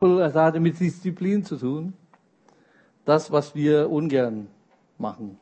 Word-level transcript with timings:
Es 0.00 0.34
hatte 0.34 0.60
mit 0.60 0.78
Disziplin 0.78 1.44
zu 1.44 1.56
tun. 1.56 1.92
Das, 3.04 3.32
was 3.32 3.52
wir 3.54 3.90
ungern 3.90 4.46
machen. 4.96 5.36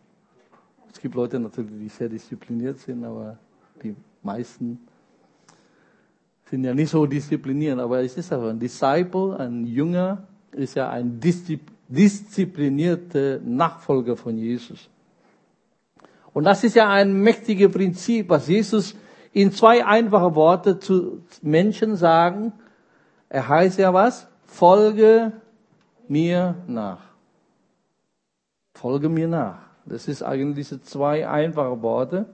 Es 0.92 1.00
gibt 1.00 1.14
Leute 1.14 1.38
natürlich, 1.38 1.79
die 1.79 1.88
sehr 1.88 2.08
diszipliniert 2.08 2.79
sind, 2.79 3.04
aber 3.04 3.38
die 3.82 3.95
meisten 4.22 4.80
sind 6.48 6.64
ja 6.64 6.72
nicht 6.72 6.90
so 6.90 7.04
diszipliniert. 7.04 7.79
Aber 7.79 8.00
es 8.00 8.16
ist 8.16 8.32
aber 8.32 8.48
ein 8.50 8.58
Disciple, 8.58 9.38
ein 9.38 9.66
Jünger, 9.66 10.27
ist 10.53 10.75
ja 10.75 10.88
ein 10.88 11.20
disziplinierter 11.20 13.41
Nachfolger 13.41 14.16
von 14.16 14.38
Jesus. 14.38 14.88
Und 16.32 16.45
das 16.45 16.64
ist 16.64 16.77
ja 16.77 16.88
ein 16.88 17.20
mächtiges 17.20 17.70
Prinzip, 17.70 18.30
was 18.30 18.48
Jesus 18.48 18.96
in 19.32 19.52
zwei 19.52 19.84
einfache 19.84 20.34
Worte 20.34 20.79
zu 20.79 21.23
Menschen 21.43 21.96
sagen. 21.96 22.54
Er 23.29 23.48
heißt 23.48 23.79
ja 23.79 23.93
was? 23.93 24.29
Folge 24.57 25.32
mir 26.09 26.54
nach. 26.66 27.01
Folge 28.73 29.10
mir 29.10 29.29
nach. 29.29 29.59
Das 29.84 30.09
ist 30.09 30.23
eigentlich 30.23 30.66
diese 30.66 30.80
zwei 30.80 31.29
einfache 31.29 31.82
Worte. 31.82 32.24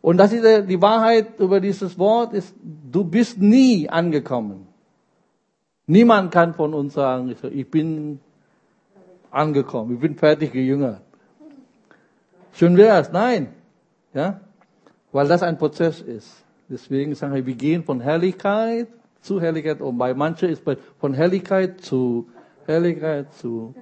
Und 0.00 0.16
das 0.16 0.32
ist 0.32 0.44
die 0.68 0.82
Wahrheit 0.82 1.38
über 1.38 1.60
dieses 1.60 1.96
Wort 2.00 2.34
ist, 2.34 2.52
du 2.62 3.04
bist 3.04 3.38
nie 3.38 3.88
angekommen. 3.88 4.66
Niemand 5.86 6.32
kann 6.32 6.52
von 6.52 6.74
uns 6.74 6.94
sagen, 6.94 7.32
ich 7.52 7.70
bin 7.70 8.18
angekommen, 9.30 9.94
ich 9.94 10.00
bin 10.00 10.16
fertig 10.16 10.52
gejüngert. 10.52 11.00
Schön 12.54 12.76
wär's, 12.76 13.12
nein. 13.12 13.54
Ja? 14.12 14.40
Weil 15.12 15.28
das 15.28 15.44
ein 15.44 15.58
Prozess 15.58 16.00
ist. 16.00 16.44
Deswegen 16.68 17.14
sagen 17.14 17.34
wir, 17.34 17.46
wir 17.46 17.54
gehen 17.54 17.84
von 17.84 18.00
Herrlichkeit 18.00 18.88
zu 19.24 19.40
Herrlichkeit 19.40 19.80
und 19.80 19.98
bei 19.98 20.14
manchen 20.14 20.50
ist 20.50 20.62
von 20.98 21.14
Herrlichkeit 21.14 21.80
zu 21.80 22.28
Herrlichkeit 22.66 23.32
zu. 23.34 23.74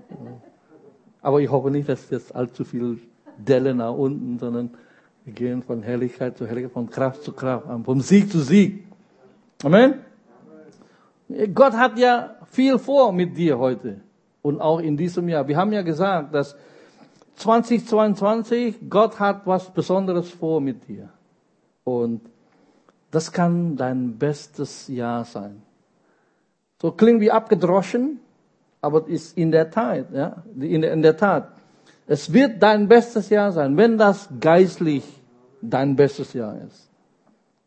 Aber 1.20 1.40
ich 1.40 1.50
hoffe 1.50 1.70
nicht, 1.70 1.88
dass 1.88 2.10
jetzt 2.10 2.34
allzu 2.34 2.64
viel 2.64 2.98
Delle 3.36 3.74
nach 3.74 3.92
unten, 3.92 4.38
sondern 4.38 4.70
wir 5.24 5.32
gehen 5.32 5.62
von 5.62 5.82
Herrlichkeit 5.82 6.36
zu 6.36 6.46
Herrlichkeit, 6.46 6.72
von 6.72 6.88
Kraft 6.88 7.22
zu 7.22 7.32
Kraft, 7.32 7.66
vom 7.84 8.00
Sieg 8.00 8.30
zu 8.30 8.40
Sieg. 8.40 8.84
Amen. 9.62 9.94
Gott 11.54 11.72
hat 11.74 11.98
ja 11.98 12.36
viel 12.50 12.78
vor 12.78 13.12
mit 13.12 13.36
dir 13.36 13.58
heute 13.58 14.00
und 14.42 14.60
auch 14.60 14.80
in 14.80 14.96
diesem 14.96 15.28
Jahr. 15.28 15.46
Wir 15.46 15.56
haben 15.56 15.72
ja 15.72 15.82
gesagt, 15.82 16.34
dass 16.34 16.56
2022, 17.36 18.90
Gott 18.90 19.18
hat 19.18 19.46
was 19.46 19.72
Besonderes 19.72 20.30
vor 20.30 20.60
mit 20.60 20.86
dir. 20.86 21.08
Und 21.84 22.20
das 23.12 23.30
kann 23.30 23.76
dein 23.76 24.18
bestes 24.18 24.88
Jahr 24.88 25.24
sein. 25.24 25.62
So 26.80 26.90
klingt 26.90 27.20
wie 27.20 27.30
abgedroschen, 27.30 28.18
aber 28.80 29.06
ist 29.06 29.36
in 29.36 29.52
der 29.52 29.70
Tat, 29.70 30.06
ja, 30.12 30.42
in 30.58 30.80
der, 30.80 30.92
in 30.92 31.02
der 31.02 31.16
Tat. 31.16 31.52
Es 32.06 32.32
wird 32.32 32.60
dein 32.60 32.88
bestes 32.88 33.28
Jahr 33.28 33.52
sein, 33.52 33.76
wenn 33.76 33.96
das 33.98 34.28
geistlich 34.40 35.04
dein 35.60 35.94
bestes 35.94 36.32
Jahr 36.32 36.58
ist. 36.66 36.88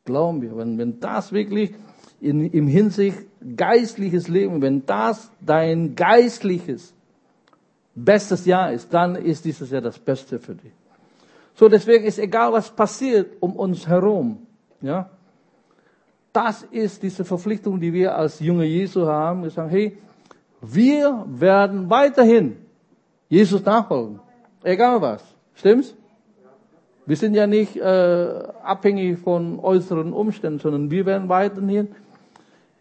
Glauben 0.03 0.41
wir, 0.41 0.57
wenn, 0.57 0.77
wenn 0.77 0.99
das 0.99 1.31
wirklich 1.31 1.73
in, 2.19 2.49
im 2.51 2.67
Hinsicht 2.67 3.19
geistliches 3.55 4.27
Leben, 4.27 4.61
wenn 4.61 4.85
das 4.85 5.31
dein 5.39 5.95
geistliches 5.95 6.93
bestes 7.93 8.45
Jahr 8.45 8.73
ist, 8.73 8.91
dann 8.93 9.15
ist 9.15 9.45
dieses 9.45 9.69
Jahr 9.69 9.81
das 9.81 9.99
Beste 9.99 10.39
für 10.39 10.55
dich. 10.55 10.73
So, 11.53 11.69
deswegen 11.69 12.03
ist 12.03 12.19
egal, 12.19 12.51
was 12.51 12.69
passiert 12.69 13.37
um 13.39 13.55
uns 13.55 13.87
herum, 13.87 14.45
ja. 14.81 15.11
Das 16.35 16.63
ist 16.63 17.01
diese 17.01 17.23
Verpflichtung, 17.23 17.79
die 17.79 17.93
wir 17.93 18.13
als 18.13 18.41
junge 18.41 18.65
Jesu 18.65 19.07
haben. 19.07 19.43
Wir 19.43 19.51
sagen, 19.51 19.69
hey, 19.69 19.97
wir 20.59 21.23
werden 21.27 21.89
weiterhin 21.89 22.57
Jesus 23.29 23.63
nachfolgen. 23.63 24.19
Egal 24.61 25.01
was. 25.01 25.23
Stimmt's? 25.53 25.95
Wir 27.05 27.15
sind 27.15 27.35
ja 27.35 27.47
nicht 27.47 27.77
äh, 27.77 28.43
abhängig 28.61 29.19
von 29.19 29.59
äußeren 29.61 30.11
Umständen, 30.11 30.59
sondern 30.59 30.91
wir 30.91 31.05
werden 31.05 31.29
weiterhin 31.29 31.95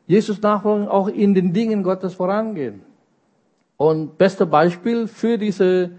Jesus 0.09 0.43
nachfolgen, 0.43 0.89
auch 0.89 1.07
in 1.07 1.33
den 1.33 1.53
Dingen 1.53 1.85
Gottes 1.85 2.15
vorangehen. 2.15 2.83
Und 3.77 4.19
beste 4.19 4.47
Beispiel 4.47 5.07
für 5.07 5.39
diese 5.39 5.93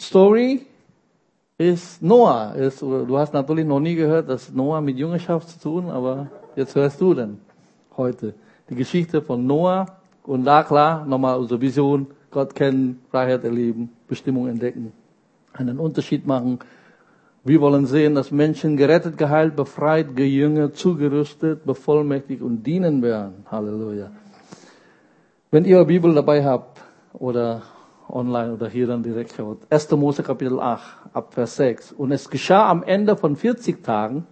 Story 0.00 0.64
ist 1.64 2.02
Noah. 2.02 2.54
Ist, 2.54 2.82
du 2.82 3.18
hast 3.18 3.32
natürlich 3.32 3.66
noch 3.66 3.80
nie 3.80 3.94
gehört, 3.94 4.28
dass 4.28 4.52
Noah 4.52 4.80
mit 4.80 4.98
Jüngerschaft 4.98 5.48
zu 5.48 5.58
tun, 5.58 5.90
aber 5.90 6.28
jetzt 6.56 6.74
hörst 6.74 7.00
du 7.00 7.14
denn 7.14 7.38
heute 7.96 8.34
die 8.68 8.74
Geschichte 8.74 9.22
von 9.22 9.46
Noah 9.46 9.86
und 10.24 10.44
da 10.44 10.62
klar 10.62 11.04
nochmal 11.06 11.38
unsere 11.38 11.60
Vision, 11.60 12.06
Gott 12.30 12.54
kennen, 12.54 13.00
Freiheit 13.10 13.44
erleben, 13.44 13.90
Bestimmung 14.08 14.48
entdecken, 14.48 14.92
einen 15.52 15.78
Unterschied 15.78 16.26
machen. 16.26 16.58
Wir 17.44 17.60
wollen 17.60 17.86
sehen, 17.86 18.14
dass 18.14 18.30
Menschen 18.30 18.76
gerettet, 18.76 19.16
geheilt, 19.16 19.54
befreit, 19.54 20.16
gejüngert, 20.16 20.76
zugerüstet, 20.76 21.64
bevollmächtigt 21.64 22.42
und 22.42 22.62
dienen 22.66 23.02
werden. 23.02 23.46
Halleluja. 23.50 24.10
Wenn 25.50 25.64
ihr 25.64 25.84
Bibel 25.84 26.14
dabei 26.14 26.44
habt 26.44 26.80
oder 27.12 27.62
online 28.08 28.52
oder 28.52 28.68
hier 28.68 28.86
dann 28.86 29.02
direkt 29.02 29.34
schaut, 29.34 29.58
1. 29.70 29.90
Mose 29.92 30.22
Kapitel 30.22 30.60
8, 30.60 30.82
ab 31.12 31.34
Vers 31.34 31.56
6. 31.56 31.92
Und 31.92 32.12
es 32.12 32.28
geschah 32.28 32.68
am 32.70 32.82
Ende 32.82 33.16
von 33.16 33.36
40 33.36 33.82
Tagen, 33.82 34.26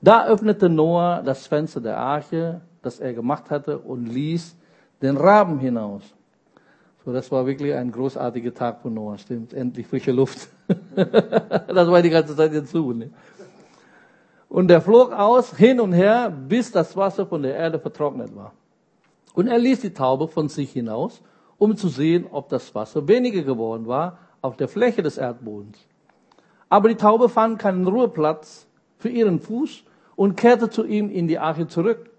da 0.00 0.26
öffnete 0.26 0.68
Noah 0.68 1.22
das 1.24 1.46
Fenster 1.46 1.80
der 1.80 1.96
Arche, 1.96 2.60
das 2.82 3.00
er 3.00 3.14
gemacht 3.14 3.50
hatte, 3.50 3.78
und 3.78 4.06
ließ 4.06 4.56
den 5.00 5.16
Raben 5.16 5.58
hinaus. 5.58 6.02
So, 7.04 7.12
das 7.12 7.30
war 7.30 7.46
wirklich 7.46 7.74
ein 7.74 7.92
großartiger 7.92 8.54
Tag 8.54 8.80
für 8.80 8.90
Noah, 8.90 9.18
stimmt. 9.18 9.52
Endlich 9.52 9.86
frische 9.86 10.12
Luft. 10.12 10.48
das 10.94 11.88
war 11.88 12.00
die 12.00 12.10
ganze 12.10 12.34
Zeit 12.34 12.52
jetzt 12.52 12.70
zu. 12.70 12.92
Ne? 12.92 13.10
Und 14.48 14.70
er 14.70 14.80
flog 14.80 15.12
aus, 15.12 15.56
hin 15.56 15.80
und 15.80 15.92
her, 15.92 16.30
bis 16.30 16.70
das 16.70 16.96
Wasser 16.96 17.26
von 17.26 17.42
der 17.42 17.56
Erde 17.56 17.78
vertrocknet 17.78 18.34
war. 18.34 18.52
Und 19.34 19.48
er 19.48 19.58
ließ 19.58 19.80
die 19.80 19.92
Taube 19.92 20.28
von 20.28 20.48
sich 20.48 20.72
hinaus, 20.72 21.20
um 21.64 21.78
zu 21.78 21.88
sehen, 21.88 22.26
ob 22.30 22.50
das 22.50 22.74
Wasser 22.74 23.08
weniger 23.08 23.42
geworden 23.42 23.86
war 23.86 24.18
auf 24.42 24.58
der 24.58 24.68
Fläche 24.68 25.02
des 25.02 25.16
Erdbodens. 25.16 25.78
Aber 26.68 26.90
die 26.90 26.94
Taube 26.96 27.30
fand 27.30 27.58
keinen 27.58 27.86
Ruheplatz 27.86 28.66
für 28.98 29.08
ihren 29.08 29.40
Fuß 29.40 29.82
und 30.14 30.36
kehrte 30.36 30.68
zu 30.68 30.84
ihm 30.84 31.08
in 31.08 31.26
die 31.26 31.38
Arche 31.38 31.66
zurück. 31.66 32.10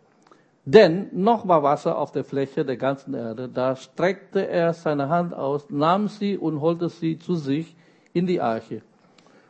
Denn 0.66 1.10
noch 1.12 1.48
war 1.48 1.62
Wasser 1.62 1.96
auf 1.96 2.12
der 2.12 2.24
Fläche 2.24 2.66
der 2.66 2.78
ganzen 2.78 3.14
Erde. 3.14 3.48
Da 3.48 3.76
streckte 3.76 4.48
er 4.48 4.74
seine 4.74 5.10
Hand 5.10 5.36
aus, 5.36 5.70
nahm 5.70 6.08
sie 6.08 6.40
und 6.40 6.60
holte 6.60 6.90
sie 6.90 7.20
zu 7.20 7.36
sich 7.36 7.76
in 8.14 8.26
die 8.26 8.42
Arche. 8.42 8.82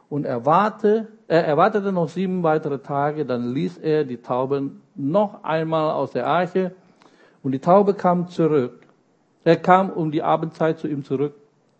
Und 0.09 0.25
er, 0.25 0.45
warte, 0.45 1.07
er 1.29 1.45
erwartete 1.45 1.93
noch 1.93 2.09
sieben 2.09 2.43
weitere 2.43 2.79
Tage, 2.79 3.25
dann 3.25 3.53
ließ 3.53 3.77
er 3.77 4.03
die 4.03 4.21
Tauben 4.21 4.81
noch 4.93 5.45
einmal 5.45 5.91
aus 5.91 6.11
der 6.11 6.27
Arche 6.27 6.75
und 7.43 7.53
die 7.53 7.59
Taube 7.59 7.93
kam 7.93 8.27
zurück. 8.27 8.84
Er 9.45 9.57
kam 9.57 9.91
um 9.91 10.11
die 10.11 10.23
Abendzeit 10.23 10.79
zu 10.79 10.87
ihm 10.87 11.03
zurück 11.03 11.35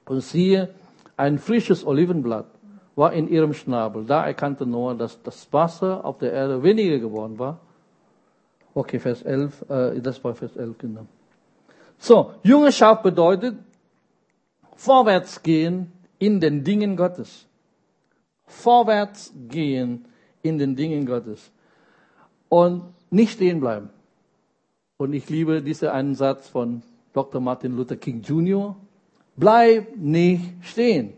und 0.06 0.22
siehe, 0.22 0.74
ein 1.18 1.40
frisches 1.40 1.86
Olivenblatt 1.86 2.46
war 2.96 3.12
in 3.12 3.28
ihrem 3.28 3.54
Schnabel. 3.54 4.06
Da 4.06 4.26
erkannte 4.26 4.66
Noah, 4.66 4.96
dass 4.96 5.22
das 5.24 5.52
Wasser 5.52 6.06
auf 6.06 6.20
der 6.20 6.32
Erde 6.32 6.62
weniger 6.64 7.00
geworden 7.00 7.40
war. 7.40 7.60
Okay, 8.76 9.00
Vers 9.00 9.24
11, 9.24 9.70
äh, 9.70 10.00
das 10.00 10.24
war 10.24 10.36
Vers 10.36 10.56
11, 10.56 10.78
genau. 10.78 11.08
So, 11.98 12.34
Jüngerschaft 12.44 13.04
bedeutet 13.04 13.58
vorwärts 14.76 15.42
gehen 15.42 15.92
in 16.20 16.40
den 16.40 16.64
Dingen 16.64 16.96
Gottes. 16.96 17.48
Vorwärts 18.46 19.34
gehen 19.50 20.06
in 20.44 20.60
den 20.60 20.76
Dingen 20.76 21.06
Gottes. 21.06 21.52
Und 22.48 22.84
nicht 23.10 23.34
stehen 23.34 23.60
bleiben. 23.60 23.90
Und 24.98 25.14
ich 25.14 25.30
liebe 25.30 25.64
diesen 25.64 25.90
einen 25.90 26.16
Satz 26.16 26.48
von 26.48 26.84
Dr. 27.16 27.40
Martin 27.40 27.78
Luther 27.78 27.96
King 27.96 28.22
Jr. 28.22 28.76
Bleib 29.38 29.96
nicht 29.96 30.44
stehen. 30.62 31.14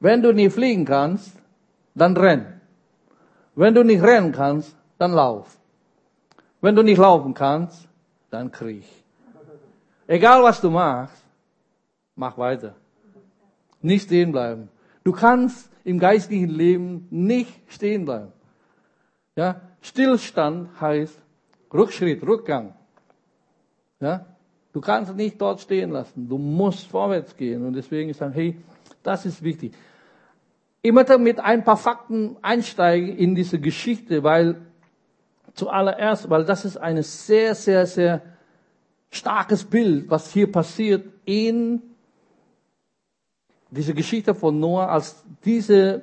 Wenn 0.00 0.20
du 0.20 0.32
nicht 0.32 0.52
fliegen 0.52 0.84
kannst, 0.84 1.32
dann 1.94 2.16
renn. 2.16 2.60
Wenn 3.54 3.72
du 3.72 3.84
nicht 3.84 4.02
rennen 4.02 4.32
kannst, 4.32 4.74
dann 4.98 5.12
lauf. 5.12 5.56
Wenn 6.60 6.74
du 6.74 6.82
nicht 6.82 6.98
laufen 6.98 7.34
kannst, 7.34 7.88
dann 8.30 8.50
kriech. 8.50 8.88
Egal 10.08 10.42
was 10.42 10.60
du 10.60 10.70
machst, 10.70 11.24
mach 12.16 12.36
weiter. 12.36 12.74
Nicht 13.80 14.06
stehen 14.06 14.32
bleiben. 14.32 14.68
Du 15.04 15.12
kannst 15.12 15.70
im 15.84 16.00
geistlichen 16.00 16.48
Leben 16.50 17.06
nicht 17.10 17.52
stehen 17.68 18.04
bleiben. 18.04 18.32
Ja, 19.36 19.60
Stillstand 19.82 20.80
heißt 20.80 21.16
Rückschritt, 21.72 22.26
Rückgang. 22.26 22.74
Ja? 24.00 24.26
Du 24.72 24.80
kannst 24.80 25.14
nicht 25.16 25.40
dort 25.40 25.60
stehen 25.60 25.90
lassen. 25.90 26.28
Du 26.28 26.38
musst 26.38 26.86
vorwärts 26.86 27.36
gehen. 27.36 27.64
Und 27.66 27.74
deswegen 27.74 28.10
ist 28.10 28.20
dann, 28.20 28.32
hey, 28.32 28.56
das 29.02 29.26
ist 29.26 29.42
wichtig. 29.42 29.72
Ich 30.82 30.92
möchte 30.92 31.18
mit 31.18 31.40
ein 31.40 31.64
paar 31.64 31.76
Fakten 31.76 32.36
einsteigen 32.42 33.16
in 33.16 33.34
diese 33.34 33.58
Geschichte, 33.58 34.22
weil 34.22 34.60
zuallererst, 35.54 36.30
weil 36.30 36.44
das 36.44 36.64
ist 36.64 36.76
eine 36.76 37.02
sehr, 37.02 37.54
sehr, 37.54 37.86
sehr 37.86 38.22
starkes 39.10 39.64
Bild, 39.64 40.08
was 40.08 40.32
hier 40.32 40.50
passiert 40.50 41.04
in 41.24 41.82
dieser 43.70 43.92
Geschichte 43.92 44.34
von 44.34 44.58
Noah, 44.60 44.88
als 44.88 45.24
diese 45.44 46.02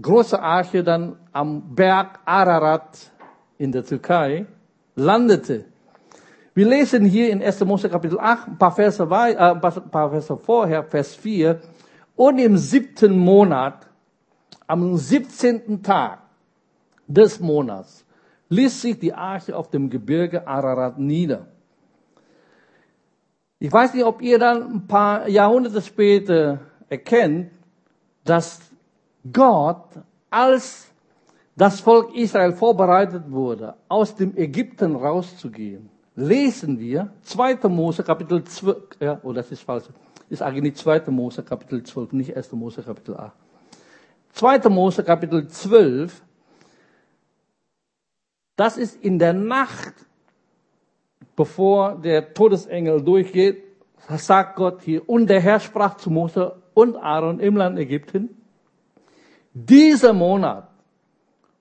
große 0.00 0.40
Arche 0.40 0.82
dann 0.82 1.16
am 1.32 1.74
Berg 1.74 2.20
Ararat 2.24 3.10
in 3.58 3.72
der 3.72 3.84
Türkei 3.84 4.46
landete. 4.94 5.66
Wir 6.58 6.66
lesen 6.66 7.04
hier 7.04 7.30
in 7.30 7.40
1. 7.40 7.64
Mose 7.66 7.88
Kapitel 7.88 8.18
8, 8.18 8.48
ein 8.48 8.58
paar 8.58 8.72
Verse, 8.72 9.00
äh, 9.00 9.36
ein 9.36 9.60
paar 9.60 10.10
Verse 10.10 10.36
vorher, 10.38 10.82
Vers 10.82 11.14
4, 11.14 11.60
und 12.16 12.40
im 12.40 12.56
siebten 12.56 13.16
Monat, 13.16 13.86
am 14.66 14.96
17. 14.96 15.84
Tag 15.84 16.18
des 17.06 17.38
Monats, 17.38 18.04
ließ 18.48 18.82
sich 18.82 18.98
die 18.98 19.14
Arche 19.14 19.56
auf 19.56 19.70
dem 19.70 19.88
Gebirge 19.88 20.48
Ararat 20.48 20.98
nieder. 20.98 21.46
Ich 23.60 23.70
weiß 23.70 23.94
nicht, 23.94 24.04
ob 24.04 24.20
ihr 24.20 24.40
dann 24.40 24.62
ein 24.62 24.86
paar 24.88 25.28
Jahrhunderte 25.28 25.80
später 25.80 26.58
erkennt, 26.88 27.52
dass 28.24 28.58
Gott, 29.32 29.90
als 30.28 30.88
das 31.54 31.78
Volk 31.78 32.16
Israel 32.16 32.50
vorbereitet 32.50 33.30
wurde, 33.30 33.76
aus 33.86 34.16
dem 34.16 34.36
Ägypten 34.36 34.96
rauszugehen, 34.96 35.90
lesen 36.18 36.80
wir 36.80 37.12
2. 37.22 37.68
Mose 37.68 38.02
Kapitel 38.02 38.42
12, 38.42 38.76
ja, 38.98 39.20
oh, 39.22 39.32
das 39.32 39.52
ist 39.52 39.62
falsch, 39.62 39.84
ist 40.28 40.42
eigentlich 40.42 40.74
2. 40.74 41.10
Mose 41.10 41.44
Kapitel 41.44 41.82
12, 41.82 42.12
nicht 42.12 42.36
1. 42.36 42.52
Mose 42.52 42.82
Kapitel 42.82 43.16
8. 43.16 43.32
2. 44.32 44.68
Mose 44.68 45.04
Kapitel 45.04 45.46
12, 45.46 46.20
das 48.56 48.76
ist 48.76 49.02
in 49.02 49.20
der 49.20 49.32
Nacht, 49.32 49.94
bevor 51.36 51.94
der 51.94 52.34
Todesengel 52.34 53.00
durchgeht, 53.00 53.62
sagt 54.16 54.56
Gott 54.56 54.82
hier, 54.82 55.08
und 55.08 55.28
der 55.28 55.40
Herr 55.40 55.60
sprach 55.60 55.98
zu 55.98 56.10
Mose 56.10 56.56
und 56.74 56.96
Aaron 56.96 57.38
im 57.38 57.56
Land 57.56 57.78
Ägypten, 57.78 58.30
dieser 59.54 60.12
Monat 60.12 60.68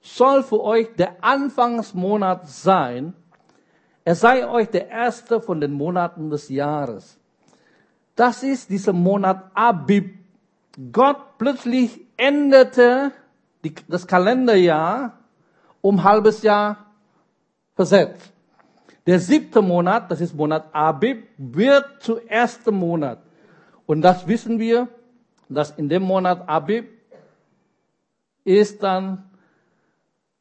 soll 0.01 0.41
für 0.41 0.63
euch 0.63 0.87
der 0.95 1.23
Anfangsmonat 1.23 2.47
sein. 2.47 3.13
Er 4.07 4.15
sei 4.15 4.47
euch 4.47 4.69
der 4.69 4.87
erste 4.87 5.41
von 5.41 5.59
den 5.59 5.73
Monaten 5.73 6.29
des 6.29 6.47
Jahres. 6.47 7.17
Das 8.15 8.41
ist 8.41 8.69
dieser 8.69 8.93
Monat 8.93 9.51
Abib. 9.53 10.17
Gott 10.93 11.37
plötzlich 11.37 11.99
änderte 12.15 13.11
die, 13.65 13.75
das 13.89 14.07
Kalenderjahr 14.07 15.19
um 15.81 16.05
halbes 16.05 16.41
Jahr 16.41 16.85
versetzt. 17.75 18.31
Der 19.05 19.19
siebte 19.19 19.61
Monat, 19.61 20.09
das 20.09 20.21
ist 20.21 20.33
Monat 20.33 20.73
Abib, 20.73 21.27
wird 21.37 22.01
zu 22.01 22.25
ersten 22.29 22.75
Monat. 22.75 23.19
Und 23.87 24.03
das 24.03 24.25
wissen 24.25 24.57
wir, 24.57 24.87
dass 25.49 25.71
in 25.71 25.89
dem 25.89 26.03
Monat 26.03 26.47
Abib 26.47 26.87
ist 28.45 28.81
dann, 28.81 29.29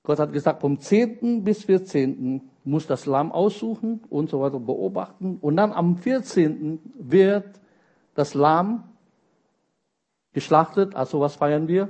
Gott 0.04 0.20
hat 0.20 0.32
gesagt, 0.32 0.60
vom 0.60 0.78
10. 0.78 1.42
bis 1.42 1.64
14. 1.64 2.48
muss 2.66 2.86
das 2.86 3.06
Lamm 3.06 3.32
aussuchen 3.32 4.00
und 4.10 4.30
so 4.30 4.40
weiter 4.40 4.58
beobachten. 4.58 5.38
Und 5.40 5.56
dann 5.56 5.72
am 5.72 5.96
14. 5.96 6.80
wird 6.98 7.60
das 8.14 8.34
Lamm 8.34 8.84
geschlachtet. 10.32 10.94
Also 10.94 11.20
was 11.20 11.36
feiern 11.36 11.68
wir? 11.68 11.88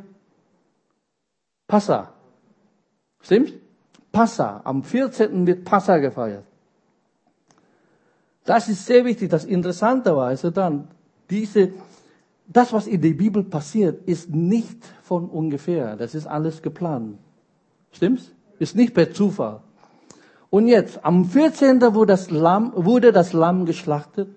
Passa. 1.67 2.13
Stimmt? 3.21 3.55
Passa. 4.13 4.61
Am 4.65 4.83
14. 4.83 5.47
wird 5.47 5.65
Passa 5.65 5.99
gefeiert. 5.99 6.45
Das 8.45 8.69
ist 8.69 8.87
sehr 8.87 9.05
wichtig. 9.05 9.31
Das 9.31 9.45
interessanterweise 9.45 10.53
dann, 10.53 10.89
diese 11.29 11.73
das, 12.49 12.73
was 12.73 12.87
in 12.87 13.01
der 13.01 13.15
Bibel 13.15 13.43
passiert, 13.43 14.07
ist 14.07 14.31
nicht 14.31 14.85
von 15.03 15.29
ungefähr. 15.29 15.97
Das 15.97 16.15
ist 16.15 16.27
alles 16.27 16.63
geplant. 16.63 17.19
Stimmt's? 17.91 18.33
Ist 18.59 18.77
nicht 18.77 18.95
per 18.95 19.13
Zufall. 19.13 19.63
Und 20.51 20.69
jetzt, 20.69 21.05
am 21.05 21.25
14. 21.25 21.81
wurde 21.95 22.13
das 22.13 22.31
Lamm, 22.31 22.73
wurde 22.75 23.13
das 23.13 23.33
Lamm 23.33 23.67
geschlachtet. 23.67 24.29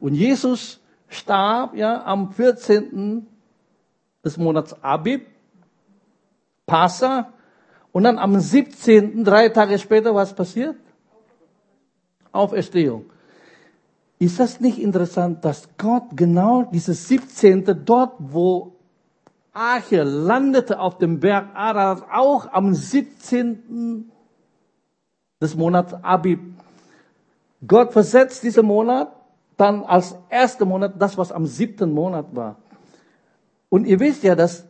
Und 0.00 0.14
Jesus 0.14 0.80
starb, 1.08 1.74
ja, 1.76 2.04
am 2.04 2.32
14. 2.32 3.26
des 4.24 4.36
Monats 4.36 4.74
Abib, 4.82 5.26
Passa. 6.66 7.32
Und 7.92 8.04
dann 8.04 8.18
am 8.18 8.38
17., 8.38 9.24
drei 9.24 9.48
Tage 9.50 9.78
später, 9.78 10.14
was 10.14 10.34
passiert? 10.34 10.76
Auferstehung. 12.32 13.06
Ist 14.18 14.40
das 14.40 14.60
nicht 14.60 14.78
interessant, 14.78 15.44
dass 15.44 15.68
Gott 15.78 16.04
genau 16.14 16.64
dieses 16.72 17.08
17. 17.08 17.84
dort, 17.84 18.14
wo 18.18 18.72
Arche 19.52 20.02
landete 20.02 20.80
auf 20.80 20.98
dem 20.98 21.20
Berg 21.20 21.54
Ararat, 21.54 22.04
auch 22.10 22.52
am 22.52 22.74
17. 22.74 24.10
des 25.44 25.54
Monats 25.54 25.94
Abib. 26.02 26.40
Gott 27.66 27.92
versetzt 27.92 28.42
diesen 28.42 28.66
Monat 28.66 29.12
dann 29.56 29.84
als 29.84 30.16
erster 30.28 30.64
Monat 30.64 30.94
das, 30.98 31.16
was 31.16 31.30
am 31.30 31.46
siebten 31.46 31.92
Monat 31.92 32.34
war. 32.34 32.56
Und 33.68 33.86
ihr 33.86 34.00
wisst 34.00 34.22
ja, 34.22 34.34
dass 34.34 34.66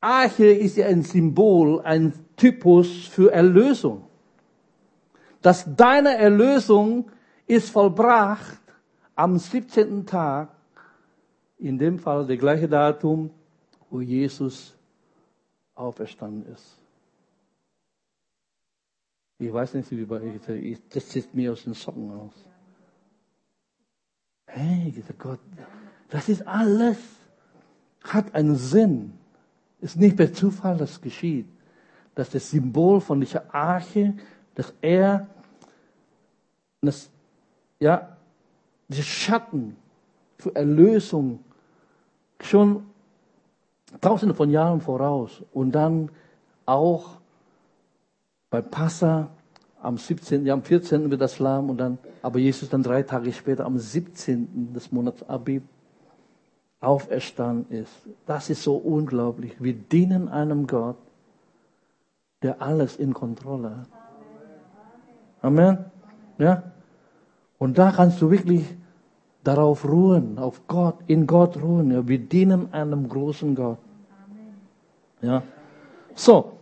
Arche 0.00 0.46
ist 0.46 0.76
ja 0.76 0.86
ein 0.86 1.02
Symbol, 1.02 1.80
ein 1.82 2.14
Typus 2.36 3.06
für 3.06 3.30
Erlösung. 3.30 4.06
Dass 5.42 5.66
deine 5.76 6.16
Erlösung 6.16 7.10
ist 7.46 7.70
vollbracht 7.70 8.60
am 9.14 9.38
17. 9.38 10.06
Tag, 10.06 10.48
in 11.58 11.78
dem 11.78 11.98
Fall 11.98 12.26
der 12.26 12.38
gleiche 12.38 12.68
Datum, 12.68 13.30
wo 13.90 14.00
Jesus 14.00 14.74
auferstanden 15.74 16.50
ist. 16.52 16.79
Ich 19.40 19.50
weiß 19.50 19.72
nicht, 19.72 19.90
wie 19.90 20.04
bei 20.04 20.20
euch, 20.20 20.78
das 20.90 21.08
zieht 21.08 21.34
mir 21.34 21.52
aus 21.52 21.64
den 21.64 21.72
Socken 21.72 22.10
aus. 22.10 22.34
Hey, 24.46 24.92
dieser 24.92 25.14
Gott, 25.14 25.40
das 26.10 26.28
ist 26.28 26.46
alles, 26.46 26.98
hat 28.04 28.34
einen 28.34 28.56
Sinn. 28.56 29.14
Ist 29.80 29.96
nicht 29.96 30.18
per 30.18 30.30
Zufall, 30.30 30.76
das 30.76 31.00
geschieht. 31.00 31.46
Das 32.14 32.26
ist 32.28 32.34
das 32.34 32.50
Symbol 32.50 33.00
von 33.00 33.18
dieser 33.18 33.54
Arche, 33.54 34.12
dass 34.54 34.74
er 34.82 35.26
das 36.82 37.08
ja, 37.78 38.14
die 38.88 39.02
Schatten 39.02 39.74
für 40.36 40.54
Erlösung 40.54 41.42
schon 42.40 42.84
tausende 44.02 44.34
von 44.34 44.50
Jahren 44.50 44.82
voraus 44.82 45.42
und 45.54 45.72
dann 45.72 46.10
auch 46.66 47.19
bei 48.50 48.60
Passa 48.60 49.28
am 49.80 49.96
17., 49.96 50.44
ja, 50.44 50.52
am 50.52 50.62
14. 50.62 51.10
wird 51.10 51.20
das 51.20 51.38
Lamm 51.38 51.70
und 51.70 51.78
dann, 51.78 51.98
aber 52.22 52.38
Jesus 52.38 52.68
dann 52.68 52.82
drei 52.82 53.02
Tage 53.02 53.32
später 53.32 53.64
am 53.64 53.78
17. 53.78 54.74
des 54.74 54.92
Monats 54.92 55.22
Abib 55.28 55.62
auferstanden 56.80 57.70
ist. 57.76 57.92
Das 58.26 58.50
ist 58.50 58.62
so 58.62 58.76
unglaublich. 58.76 59.54
Wir 59.62 59.74
dienen 59.74 60.28
einem 60.28 60.66
Gott, 60.66 60.96
der 62.42 62.60
alles 62.60 62.96
in 62.96 63.14
Kontrolle 63.14 63.78
hat. 63.78 63.88
Amen. 65.42 65.78
Ja? 66.38 66.62
Und 67.58 67.78
da 67.78 67.92
kannst 67.92 68.20
du 68.20 68.30
wirklich 68.30 68.64
darauf 69.44 69.86
ruhen, 69.86 70.38
auf 70.38 70.66
Gott, 70.66 70.96
in 71.06 71.26
Gott 71.26 71.56
ruhen. 71.56 71.90
Ja, 71.90 72.06
wir 72.06 72.18
dienen 72.18 72.72
einem 72.72 73.08
großen 73.08 73.54
Gott. 73.54 73.78
Ja. 75.22 75.42
So. 76.14 76.59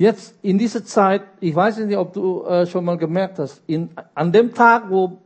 Jetzt 0.00 0.34
in 0.40 0.56
dieser 0.56 0.82
Zeit, 0.82 1.24
ich 1.40 1.54
weiß 1.54 1.76
nicht, 1.80 1.98
ob 1.98 2.14
du 2.14 2.42
äh, 2.44 2.64
schon 2.64 2.86
mal 2.86 2.96
gemerkt 2.96 3.38
hast, 3.38 3.62
in, 3.66 3.90
an 4.14 4.32
dem 4.32 4.54
Tag, 4.54 4.88
wo 4.88 5.18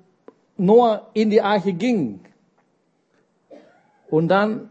Noah 0.57 1.11
in 1.15 1.31
die 1.31 1.41
Arche 1.41 1.73
ging 1.73 2.19
und 4.11 4.27
dann 4.27 4.71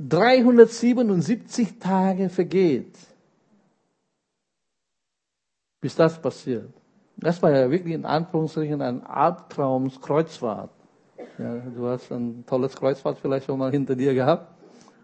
377 0.00 1.78
Tage 1.78 2.28
vergeht, 2.28 2.94
bis 5.80 5.96
das 5.96 6.20
passiert. 6.20 6.68
Das 7.16 7.42
war 7.42 7.50
ja 7.50 7.70
wirklich 7.70 7.94
in 7.94 8.04
Anführungsstrichen 8.04 8.82
ein 8.82 9.02
Albtraumskreuzfahrt. 9.02 10.72
Ja, 11.38 11.54
du 11.74 11.86
hast 11.86 12.12
ein 12.12 12.44
tolles 12.46 12.76
Kreuzfahrt 12.76 13.18
vielleicht 13.18 13.46
schon 13.46 13.58
mal 13.58 13.70
hinter 13.70 13.96
dir 13.96 14.12
gehabt. 14.12 14.52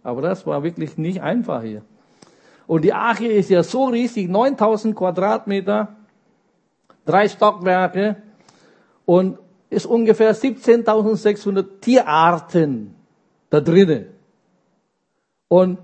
Aber 0.02 0.20
das 0.20 0.46
war 0.46 0.62
wirklich 0.62 0.98
nicht 0.98 1.22
einfach 1.22 1.62
hier. 1.62 1.82
Und 2.66 2.82
die 2.82 2.92
Arche 2.92 3.26
ist 3.26 3.50
ja 3.50 3.62
so 3.62 3.86
riesig, 3.86 4.28
9000 4.28 4.96
Quadratmeter, 4.96 5.96
drei 7.04 7.28
Stockwerke 7.28 8.16
und 9.04 9.38
ist 9.70 9.86
ungefähr 9.86 10.34
17.600 10.34 11.80
Tierarten 11.80 12.94
da 13.50 13.60
drinnen. 13.60 14.06
Und 15.48 15.78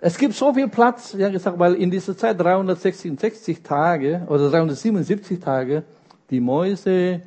es 0.00 0.16
gibt 0.16 0.34
so 0.34 0.52
viel 0.54 0.68
Platz, 0.68 1.14
ja 1.18 1.28
gesagt, 1.28 1.58
weil 1.58 1.74
in 1.74 1.90
dieser 1.90 2.16
Zeit 2.16 2.40
366 2.40 3.62
Tage 3.62 4.26
oder 4.28 4.50
377 4.50 5.40
Tage 5.40 5.84
die 6.30 6.40
Mäuse, 6.40 7.22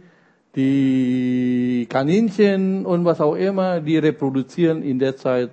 die 0.55 1.87
Kaninchen 1.89 2.85
und 2.85 3.05
was 3.05 3.19
auch 3.21 3.35
immer, 3.35 3.79
die 3.79 3.97
reproduzieren 3.97 4.83
in 4.83 4.99
der 4.99 5.15
Zeit 5.15 5.51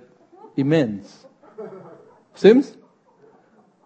immens. 0.55 1.27
Stimmt's? 2.35 2.77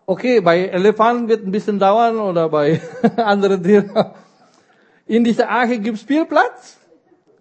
Okay, 0.05 0.41
bei 0.41 0.67
Elefanten 0.67 1.29
wird 1.29 1.45
ein 1.45 1.51
bisschen 1.51 1.79
dauern 1.79 2.17
oder 2.17 2.49
bei 2.49 2.81
anderen 3.17 3.63
Tieren. 3.63 3.91
In 5.05 5.23
dieser 5.23 5.49
Arche 5.49 5.79
gibt 5.79 5.97
es 5.97 6.03
viel 6.03 6.25
Platz. 6.25 6.77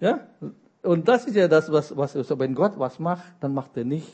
Ja? 0.01 0.21
Und 0.83 1.09
das 1.09 1.25
ist 1.27 1.35
ja 1.35 1.49
das, 1.49 1.71
was, 1.73 1.97
was, 1.97 2.15
wenn 2.39 2.55
Gott 2.55 2.73
was 2.77 2.99
macht, 2.99 3.33
dann 3.41 3.55
macht 3.55 3.77
er 3.77 3.85
nicht 3.85 4.09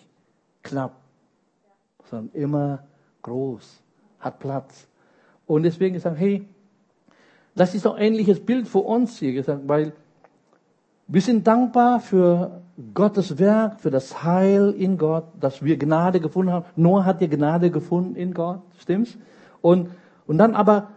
knapp, 0.63 0.97
sondern 2.05 2.35
immer 2.35 2.85
groß, 3.23 3.83
hat 4.21 4.39
Platz. 4.39 4.87
Und 5.47 5.63
deswegen 5.63 5.95
gesagt, 5.95 6.19
hey, 6.19 6.47
das 7.55 7.75
ist 7.75 7.87
doch 7.87 7.97
ein 7.97 8.03
ähnliches 8.03 8.45
Bild 8.45 8.69
für 8.69 8.79
uns 8.79 9.19
hier 9.19 9.33
gesagt, 9.33 9.63
weil 9.67 9.93
wir 11.09 11.23
sind 11.23 11.47
dankbar 11.47 12.01
für 12.01 12.61
Gottes 12.95 13.39
Werk, 13.39 13.81
für 13.81 13.91
das 13.91 14.23
Heil 14.23 14.75
in 14.79 14.99
Gott, 14.99 15.25
dass 15.41 15.65
wir 15.65 15.79
Gnade 15.79 16.21
gefunden 16.21 16.53
haben. 16.53 16.67
Noah 16.77 17.05
hat 17.05 17.21
ja 17.21 17.27
Gnade 17.27 17.71
gefunden 17.71 18.15
in 18.15 18.35
Gott, 18.35 18.61
stimmt's? 18.79 19.17
Und, 19.63 19.89
und 20.27 20.39
dann 20.39 20.55
aber, 20.55 20.89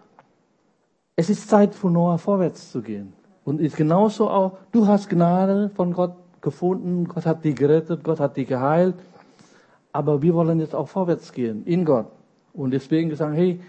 es 1.16 1.30
ist 1.30 1.50
Zeit 1.50 1.74
für 1.74 1.90
Noah 1.90 2.18
vorwärts 2.18 2.72
zu 2.72 2.82
gehen. 2.82 3.14
Und 3.46 3.60
ist 3.62 3.78
genauso 3.78 4.30
auch, 4.30 4.58
du 4.72 4.86
hast 4.86 5.10
Gnade 5.10 5.72
von 5.74 5.94
Gott 5.94 6.14
gefunden, 6.42 7.08
Gott 7.08 7.26
hat 7.26 7.44
dich 7.44 7.56
gerettet, 7.56 8.04
Gott 8.04 8.20
hat 8.20 8.38
dich 8.38 8.48
geheilt. 8.48 8.96
Aber 9.94 10.22
wir 10.22 10.34
wollen 10.34 10.60
jetzt 10.60 10.76
auch 10.76 10.88
vorwärts 10.88 11.32
gehen 11.32 11.66
in 11.66 11.86
Gott. 11.86 12.08
Und 12.54 12.72
deswegen 12.72 13.10
gesagt, 13.10 13.36
hey, 13.36 13.62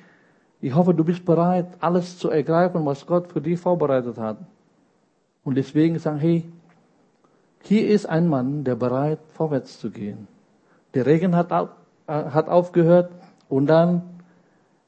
ich 0.60 0.74
hoffe, 0.74 0.92
du 0.92 1.04
bist 1.04 1.24
bereit, 1.24 1.68
alles 1.80 2.18
zu 2.18 2.30
ergreifen, 2.30 2.84
was 2.84 3.06
Gott 3.06 3.32
für 3.32 3.40
dich 3.40 3.58
vorbereitet 3.58 4.18
hat. 4.18 4.38
Und 5.44 5.56
deswegen 5.56 5.98
sagen, 5.98 6.18
hey, 6.18 6.44
hier 7.62 7.88
ist 7.88 8.06
ein 8.06 8.28
Mann, 8.28 8.64
der 8.64 8.74
bereit, 8.74 9.18
vorwärts 9.34 9.78
zu 9.78 9.90
gehen. 9.90 10.28
Der 10.94 11.06
Regen 11.06 11.36
hat, 11.36 11.50
äh, 11.50 11.66
hat 12.06 12.48
aufgehört 12.48 13.12
und 13.48 13.66
dann, 13.66 14.02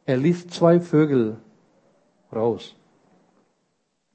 er 0.07 0.17
ließ 0.17 0.49
zwei 0.49 0.81
Vögel 0.81 1.37
raus. 2.33 2.75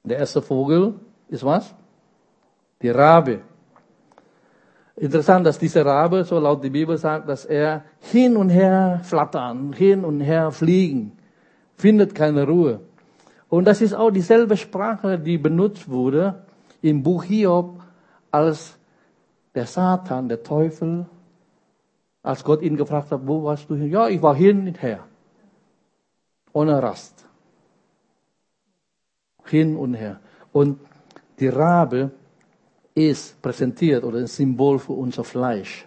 Der 0.04 0.18
erste 0.18 0.40
Vogel 0.40 0.94
ist 1.28 1.44
was? 1.44 1.74
Die 2.80 2.90
Rabe. 2.90 3.40
Interessant, 4.96 5.46
dass 5.46 5.58
dieser 5.58 5.84
Rabe, 5.84 6.24
so 6.24 6.38
laut 6.38 6.62
die 6.62 6.70
Bibel 6.70 6.96
sagt, 6.98 7.28
dass 7.28 7.44
er 7.44 7.84
hin 8.00 8.36
und 8.36 8.50
her 8.50 9.00
flattern, 9.02 9.72
hin 9.72 10.04
und 10.04 10.20
her 10.20 10.50
fliegen, 10.50 11.12
findet 11.76 12.14
keine 12.14 12.46
Ruhe. 12.46 12.80
Und 13.50 13.64
das 13.64 13.82
ist 13.82 13.92
auch 13.92 14.10
dieselbe 14.10 14.56
Sprache, 14.56 15.18
die 15.18 15.36
benutzt 15.36 15.88
wurde 15.90 16.46
im 16.80 17.02
Buch 17.02 17.24
Hiob, 17.24 17.82
als 18.30 18.78
der 19.54 19.66
Satan, 19.66 20.28
der 20.28 20.42
Teufel, 20.44 21.04
als 22.22 22.44
Gott 22.44 22.62
ihn 22.62 22.76
gefragt 22.76 23.10
hat, 23.10 23.26
wo 23.26 23.42
warst 23.42 23.68
du 23.68 23.74
hin? 23.74 23.90
Ja, 23.90 24.08
ich 24.08 24.22
war 24.22 24.36
hin 24.36 24.68
und 24.68 24.80
her. 24.80 25.04
Ohne 26.52 26.80
Rast. 26.80 27.26
Hin 29.46 29.76
und 29.76 29.94
her. 29.94 30.20
Und 30.52 30.78
die 31.40 31.48
Rabe 31.48 32.12
ist 32.94 33.42
präsentiert 33.42 34.04
oder 34.04 34.18
ein 34.18 34.28
Symbol 34.28 34.78
für 34.78 34.92
unser 34.92 35.24
Fleisch. 35.24 35.86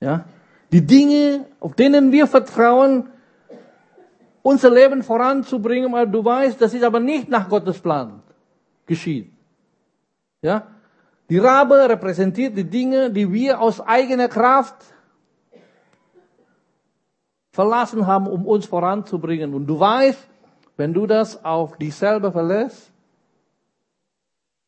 Ja? 0.00 0.24
Die 0.72 0.86
Dinge, 0.86 1.46
auf 1.60 1.74
denen 1.74 2.12
wir 2.12 2.26
vertrauen, 2.26 3.10
unser 4.46 4.70
Leben 4.70 5.02
voranzubringen, 5.02 5.92
weil 5.92 6.06
du 6.06 6.24
weißt, 6.24 6.60
das 6.62 6.72
ist 6.72 6.84
aber 6.84 7.00
nicht 7.00 7.28
nach 7.28 7.48
Gottes 7.48 7.80
Plan 7.80 8.22
geschieht. 8.86 9.32
Ja? 10.40 10.68
Die 11.28 11.38
Rabe 11.38 11.88
repräsentiert 11.88 12.56
die 12.56 12.62
Dinge, 12.62 13.10
die 13.10 13.32
wir 13.32 13.60
aus 13.60 13.80
eigener 13.80 14.28
Kraft 14.28 14.76
verlassen 17.50 18.06
haben, 18.06 18.28
um 18.28 18.46
uns 18.46 18.66
voranzubringen. 18.66 19.52
Und 19.52 19.66
du 19.66 19.80
weißt, 19.80 20.28
wenn 20.76 20.94
du 20.94 21.08
das 21.08 21.44
auf 21.44 21.76
dich 21.78 21.96
selber 21.96 22.30
verlässt, 22.30 22.92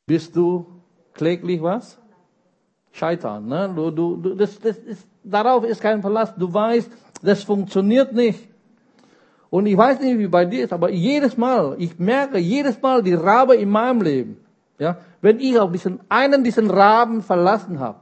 bist 0.07 0.35
du 0.35 0.67
kläglich 1.13 1.63
was? 1.63 1.99
Scheitern. 2.91 3.47
Ne? 3.47 3.73
Du, 3.77 3.91
du, 3.93 4.35
das, 4.35 4.59
das 4.59 4.77
ist, 4.79 5.07
darauf 5.23 5.63
ist 5.63 5.81
kein 5.81 6.01
Verlass. 6.01 6.35
Du 6.35 6.53
weißt, 6.53 6.91
das 7.23 7.45
funktioniert 7.45 8.13
nicht. 8.13 8.49
Und 9.51 9.67
ich 9.67 9.77
weiß 9.77 10.01
nicht, 10.01 10.19
wie 10.19 10.29
bei 10.29 10.45
dir 10.45 10.65
ist, 10.65 10.73
aber 10.73 10.91
jedes 10.91 11.37
Mal, 11.37 11.77
ich 11.79 11.99
merke 11.99 12.39
jedes 12.39 12.81
Mal 12.83 13.03
die 13.03 13.15
Rabe 13.15 13.57
in 13.57 13.71
meinem 13.71 14.03
Leben. 14.03 14.45
Ja, 14.79 14.99
wenn 15.21 15.41
ich 15.41 15.59
auf 15.59 15.73
diesen 15.73 16.01
einen 16.09 16.45
diesen 16.45 16.71
Raben 16.71 17.23
verlassen 17.23 17.81
habe. 17.81 17.99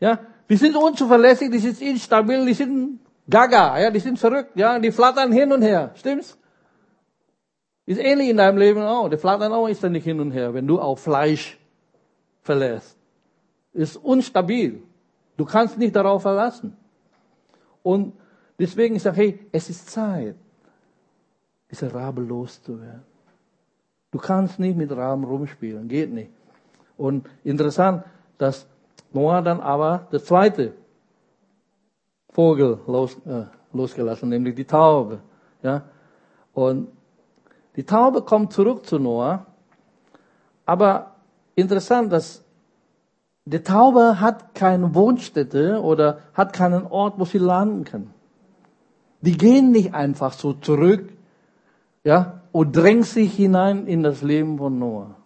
Ja, 0.00 0.18
die 0.48 0.56
sind 0.56 0.74
unzuverlässig, 0.74 1.50
die 1.50 1.58
sind 1.58 1.80
instabil, 1.80 2.44
die 2.46 2.54
sind 2.54 3.00
gaga, 3.28 3.78
ja, 3.78 3.90
die 3.90 4.00
sind 4.00 4.18
verrückt, 4.18 4.52
ja, 4.56 4.78
die 4.78 4.90
flattern 4.90 5.30
hin 5.30 5.52
und 5.52 5.62
her. 5.62 5.92
Stimmt's? 5.94 6.36
Ist 7.86 8.00
ähnlich 8.00 8.28
in 8.28 8.36
deinem 8.36 8.58
Leben 8.58 8.82
auch. 8.82 9.08
Die 9.08 9.16
flattern 9.16 9.52
auch 9.52 9.68
ständig 9.74 10.04
hin 10.04 10.20
und 10.20 10.30
her, 10.30 10.54
wenn 10.54 10.66
du 10.66 10.80
auf 10.80 11.00
Fleisch 11.00 11.58
verlässt. 12.42 12.96
Ist 13.72 13.96
unstabil. 13.96 14.82
Du 15.36 15.44
kannst 15.44 15.78
nicht 15.78 15.94
darauf 15.96 16.22
verlassen. 16.22 16.76
Und 17.82 18.12
Deswegen 18.60 18.96
ich 18.96 19.02
sage, 19.02 19.16
hey, 19.16 19.40
es 19.52 19.70
ist 19.70 19.88
Zeit, 19.88 20.36
diese 21.70 21.94
Rabe 21.94 22.20
loszuwerden. 22.20 23.04
Du 24.10 24.18
kannst 24.18 24.58
nicht 24.58 24.76
mit 24.76 24.94
Raben 24.94 25.24
rumspielen, 25.24 25.88
geht 25.88 26.12
nicht. 26.12 26.30
Und 26.98 27.26
interessant, 27.42 28.04
dass 28.36 28.66
Noah 29.14 29.40
dann 29.40 29.60
aber 29.60 30.08
der 30.12 30.22
zweite 30.22 30.74
Vogel 32.28 32.78
los, 32.86 33.16
äh, 33.24 33.46
losgelassen, 33.72 34.28
nämlich 34.28 34.54
die 34.56 34.66
Taube. 34.66 35.20
Ja? 35.62 35.84
Und 36.52 36.88
die 37.76 37.84
Taube 37.84 38.20
kommt 38.20 38.52
zurück 38.52 38.84
zu 38.84 38.98
Noah, 38.98 39.46
aber 40.66 41.14
interessant, 41.54 42.12
dass 42.12 42.44
die 43.46 43.62
Taube 43.62 44.20
hat 44.20 44.54
keine 44.54 44.94
Wohnstätte 44.94 45.80
oder 45.80 46.18
hat 46.34 46.52
keinen 46.52 46.86
Ort, 46.86 47.18
wo 47.18 47.24
sie 47.24 47.38
landen 47.38 47.84
kann. 47.84 48.12
Die 49.22 49.36
gehen 49.36 49.70
nicht 49.70 49.94
einfach 49.94 50.32
so 50.32 50.54
zurück, 50.54 51.12
ja, 52.04 52.40
und 52.52 52.74
drängen 52.74 53.02
sich 53.02 53.34
hinein 53.34 53.86
in 53.86 54.02
das 54.02 54.22
Leben 54.22 54.58
von 54.58 54.78
Noah. 54.78 55.16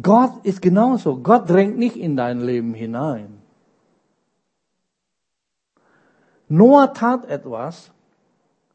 Gott 0.00 0.44
ist 0.44 0.62
genauso. 0.62 1.16
Gott 1.16 1.48
drängt 1.48 1.78
nicht 1.78 1.96
in 1.96 2.16
dein 2.16 2.40
Leben 2.40 2.74
hinein. 2.74 3.42
Noah 6.48 6.92
tat 6.92 7.24
etwas, 7.28 7.90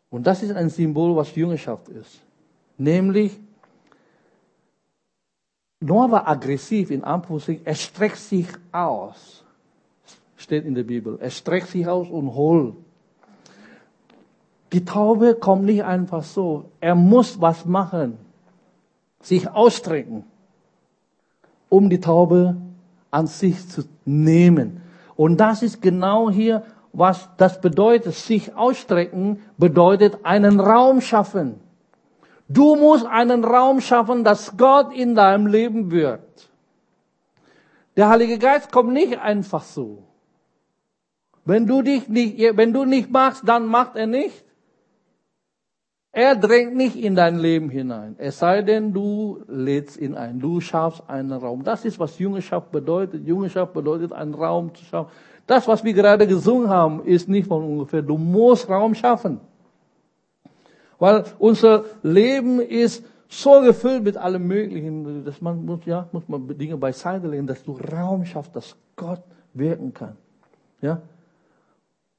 und 0.10 0.26
das 0.26 0.42
ist 0.42 0.56
ein 0.56 0.70
Symbol, 0.70 1.16
was 1.16 1.36
Jüngerschaft 1.36 1.90
ist. 1.90 2.22
Nämlich, 2.78 3.40
Noah 5.80 6.10
war 6.10 6.28
aggressiv 6.28 6.90
in 6.90 7.04
Anführungszeichen, 7.04 7.66
er 7.66 7.76
streckt 7.76 8.18
sich 8.18 8.48
aus 8.72 9.44
steht 10.38 10.66
in 10.66 10.76
der 10.76 10.84
Bibel. 10.84 11.18
Er 11.20 11.32
streckt 11.32 11.68
sich 11.70 11.88
aus 11.88 12.10
und 12.10 12.34
holt. 12.34 12.76
Die 14.72 14.86
Taube 14.86 15.36
kommt 15.36 15.64
nicht 15.64 15.84
einfach 15.84 16.24
so. 16.24 16.66
Er 16.80 16.96
muss 16.96 17.42
was 17.42 17.66
machen. 17.66 18.18
Sich 19.22 19.50
ausstrecken, 19.50 20.24
um 21.70 21.90
die 21.90 22.00
Taube 22.00 22.56
an 23.12 23.28
sich 23.28 23.68
zu 23.68 23.84
nehmen. 24.06 24.82
Und 25.16 25.38
das 25.38 25.64
ist 25.64 25.82
genau 25.82 26.30
hier, 26.30 26.64
was 26.94 27.30
das 27.38 27.60
bedeutet. 27.60 28.14
Sich 28.14 28.56
ausstrecken 28.56 29.40
bedeutet 29.58 30.20
einen 30.24 30.60
Raum 30.60 31.02
schaffen. 31.02 31.60
Du 32.50 32.76
musst 32.76 33.06
einen 33.06 33.44
Raum 33.44 33.82
schaffen, 33.82 34.24
dass 34.24 34.56
Gott 34.56 34.94
in 34.94 35.16
deinem 35.16 35.48
Leben 35.48 35.92
wird. 35.92 36.22
Der 37.98 38.10
Heilige 38.10 38.38
Geist 38.38 38.72
kommt 38.72 38.94
nicht 38.94 39.20
einfach 39.20 39.64
so. 39.64 40.04
Wenn 41.48 41.66
du 41.66 41.82
dich 41.82 42.10
nicht, 42.10 42.38
wenn 42.58 42.74
du 42.74 42.84
nicht 42.84 43.10
machst, 43.10 43.48
dann 43.48 43.68
macht 43.68 43.96
er 43.96 44.06
nicht. 44.06 44.44
Er 46.12 46.36
drängt 46.36 46.76
nicht 46.76 46.98
in 46.98 47.16
dein 47.16 47.40
Leben 47.40 47.70
hinein. 47.70 48.16
Es 48.18 48.40
sei 48.40 48.64
denn, 48.64 48.92
du 48.92 49.44
lädst 49.48 49.98
ihn 49.98 50.16
ein. 50.16 50.40
Du 50.40 50.60
schaffst 50.60 51.04
einen 51.08 51.32
Raum. 51.32 51.64
Das 51.64 51.86
ist, 51.86 52.00
was 52.00 52.20
Jüngerschaft 52.20 52.72
bedeutet. 52.72 53.26
Jüngerschaft 53.26 53.74
bedeutet, 53.74 54.12
einen 54.12 54.34
Raum 54.34 54.76
zu 54.76 54.84
schaffen. 54.84 55.10
Das, 55.46 55.68
was 55.70 55.86
wir 55.86 55.94
gerade 55.94 56.28
gesungen 56.28 56.68
haben, 56.68 57.06
ist 57.06 57.30
nicht 57.30 57.48
von 57.48 57.64
ungefähr. 57.64 58.02
Du 58.02 58.18
musst 58.18 58.68
Raum 58.68 58.94
schaffen. 58.94 59.40
Weil 61.00 61.24
unser 61.40 61.86
Leben 62.04 62.60
ist 62.60 63.06
so 63.30 63.62
gefüllt 63.62 64.04
mit 64.04 64.18
allem 64.18 64.48
Möglichen, 64.48 65.24
dass 65.24 65.40
man 65.40 65.66
muss, 65.66 65.86
ja, 65.86 66.10
muss 66.12 66.28
man 66.28 66.58
Dinge 66.58 66.76
beiseite 66.76 67.28
legen, 67.28 67.48
dass 67.48 67.64
du 67.64 67.78
Raum 67.78 68.26
schaffst, 68.26 68.54
dass 68.54 68.76
Gott 68.98 69.24
wirken 69.54 69.94
kann. 69.94 70.18
Ja? 70.82 71.02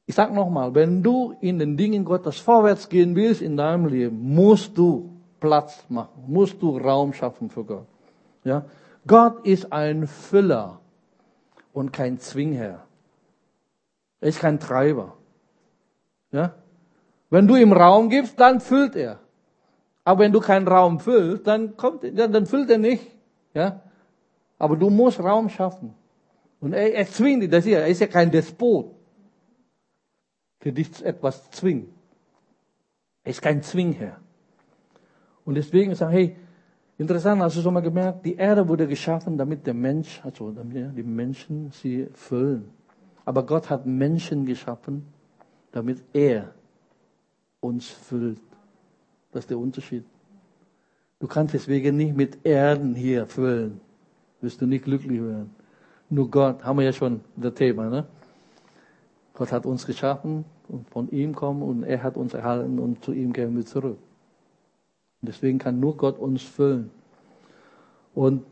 Ich 0.08 0.14
sag 0.14 0.32
nochmal, 0.32 0.74
wenn 0.74 1.02
du 1.02 1.34
in 1.42 1.58
den 1.58 1.76
Dingen 1.76 2.02
Gottes 2.02 2.38
vorwärts 2.38 2.88
gehen 2.88 3.14
willst 3.14 3.42
in 3.42 3.58
deinem 3.58 3.84
Leben, 3.84 4.34
musst 4.34 4.78
du 4.78 5.10
Platz 5.38 5.84
machen, 5.90 6.24
musst 6.26 6.62
du 6.62 6.78
Raum 6.78 7.12
schaffen 7.12 7.50
für 7.50 7.62
Gott. 7.62 7.86
Ja? 8.42 8.64
Gott 9.06 9.44
ist 9.44 9.70
ein 9.70 10.06
Füller 10.06 10.80
und 11.74 11.92
kein 11.92 12.18
Zwingherr. 12.18 12.86
Er 14.22 14.28
ist 14.28 14.40
kein 14.40 14.58
Treiber. 14.58 15.12
Ja? 16.32 16.54
Wenn 17.28 17.46
du 17.46 17.56
ihm 17.56 17.74
Raum 17.74 18.08
gibst, 18.08 18.40
dann 18.40 18.60
füllt 18.60 18.96
er. 18.96 19.20
Aber 20.04 20.20
wenn 20.20 20.32
du 20.32 20.40
keinen 20.40 20.66
Raum 20.66 21.00
füllst, 21.00 21.46
dann 21.46 21.76
kommt, 21.76 22.02
dann 22.02 22.46
füllt 22.46 22.70
er 22.70 22.78
nicht. 22.78 23.14
Ja? 23.52 23.82
Aber 24.58 24.74
du 24.74 24.88
musst 24.88 25.20
Raum 25.20 25.50
schaffen. 25.50 25.92
Und 26.62 26.72
er, 26.72 26.94
er 26.94 27.06
zwingt 27.06 27.42
dich, 27.42 27.50
das 27.50 27.64
hier, 27.64 27.80
er 27.80 27.88
ist 27.88 28.00
ja 28.00 28.06
kein 28.06 28.30
Despot, 28.30 28.94
für 30.60 30.72
dich 30.72 31.04
etwas 31.04 31.50
zwingen. 31.50 31.88
Er 33.24 33.30
ist 33.30 33.42
kein 33.42 33.62
Zwingherr. 33.62 34.18
Und 35.44 35.54
deswegen 35.54 35.94
sagen, 35.94 36.12
hey, 36.12 36.36
interessant, 36.98 37.40
hast 37.42 37.56
du 37.56 37.62
schon 37.62 37.74
mal 37.74 37.80
gemerkt, 37.80 38.24
die 38.24 38.36
Erde 38.36 38.66
wurde 38.68 38.86
geschaffen, 38.86 39.36
damit 39.38 39.66
der 39.66 39.74
Mensch, 39.74 40.20
also 40.24 40.50
damit 40.50 40.96
die 40.96 41.02
Menschen 41.02 41.70
sie 41.70 42.08
füllen. 42.12 42.70
Aber 43.24 43.44
Gott 43.44 43.68
hat 43.70 43.86
Menschen 43.86 44.46
geschaffen, 44.46 45.06
damit 45.72 46.02
er 46.12 46.54
uns 47.60 47.88
füllt. 47.88 48.40
Das 49.32 49.44
ist 49.44 49.50
der 49.50 49.58
Unterschied. 49.58 50.04
Du 51.18 51.26
kannst 51.26 51.52
deswegen 51.54 51.96
nicht 51.96 52.16
mit 52.16 52.38
Erden 52.44 52.94
hier 52.94 53.26
füllen. 53.26 53.80
Wirst 54.40 54.60
du 54.60 54.66
nicht 54.66 54.84
glücklich 54.84 55.20
werden. 55.20 55.54
Nur 56.08 56.30
Gott, 56.30 56.64
haben 56.64 56.78
wir 56.78 56.86
ja 56.86 56.92
schon 56.92 57.20
das 57.36 57.54
Thema, 57.54 57.90
ne? 57.90 58.06
Gott 59.38 59.52
hat 59.52 59.66
uns 59.66 59.86
geschaffen 59.86 60.44
und 60.68 60.90
von 60.90 61.08
ihm 61.10 61.32
kommen 61.32 61.62
und 61.62 61.84
er 61.84 62.02
hat 62.02 62.16
uns 62.16 62.34
erhalten 62.34 62.80
und 62.80 63.04
zu 63.04 63.12
ihm 63.12 63.32
gehen 63.32 63.54
wir 63.54 63.64
zurück. 63.64 63.98
Und 65.22 65.28
deswegen 65.28 65.58
kann 65.58 65.78
nur 65.78 65.96
Gott 65.96 66.18
uns 66.18 66.42
füllen. 66.42 66.90
Und 68.16 68.42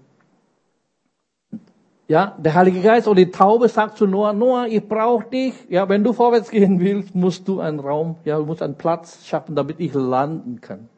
ja, 2.06 2.36
der 2.38 2.54
Heilige 2.54 2.82
Geist 2.82 3.08
oder 3.08 3.16
die 3.16 3.32
Taube 3.32 3.68
sagt 3.68 3.98
zu 3.98 4.06
Noah, 4.06 4.32
Noah, 4.32 4.68
ich 4.68 4.86
brauche 4.88 5.28
dich. 5.28 5.54
Ja, 5.68 5.88
wenn 5.88 6.04
du 6.04 6.12
vorwärts 6.12 6.50
gehen 6.50 6.78
willst, 6.78 7.16
musst 7.16 7.48
du 7.48 7.58
einen 7.58 7.80
Raum, 7.80 8.14
ja, 8.24 8.38
du 8.38 8.46
musst 8.46 8.62
einen 8.62 8.76
Platz 8.76 9.26
schaffen, 9.26 9.56
damit 9.56 9.80
ich 9.80 9.92
landen 9.92 10.60
kann. 10.60 10.88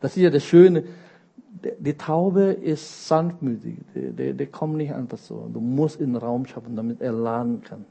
Das 0.00 0.16
ist 0.16 0.22
ja 0.22 0.30
das 0.30 0.44
Schöne. 0.44 0.84
Die 1.78 1.92
Taube 1.92 2.44
ist 2.52 3.06
sanftmütig. 3.06 3.76
Der, 3.94 4.46
kommt 4.46 4.78
nicht 4.78 4.94
einfach 4.94 5.18
so. 5.18 5.50
Du 5.52 5.60
musst 5.60 6.00
einen 6.00 6.16
Raum 6.16 6.46
schaffen, 6.46 6.74
damit 6.74 7.02
er 7.02 7.12
landen 7.12 7.62
kann. 7.62 7.84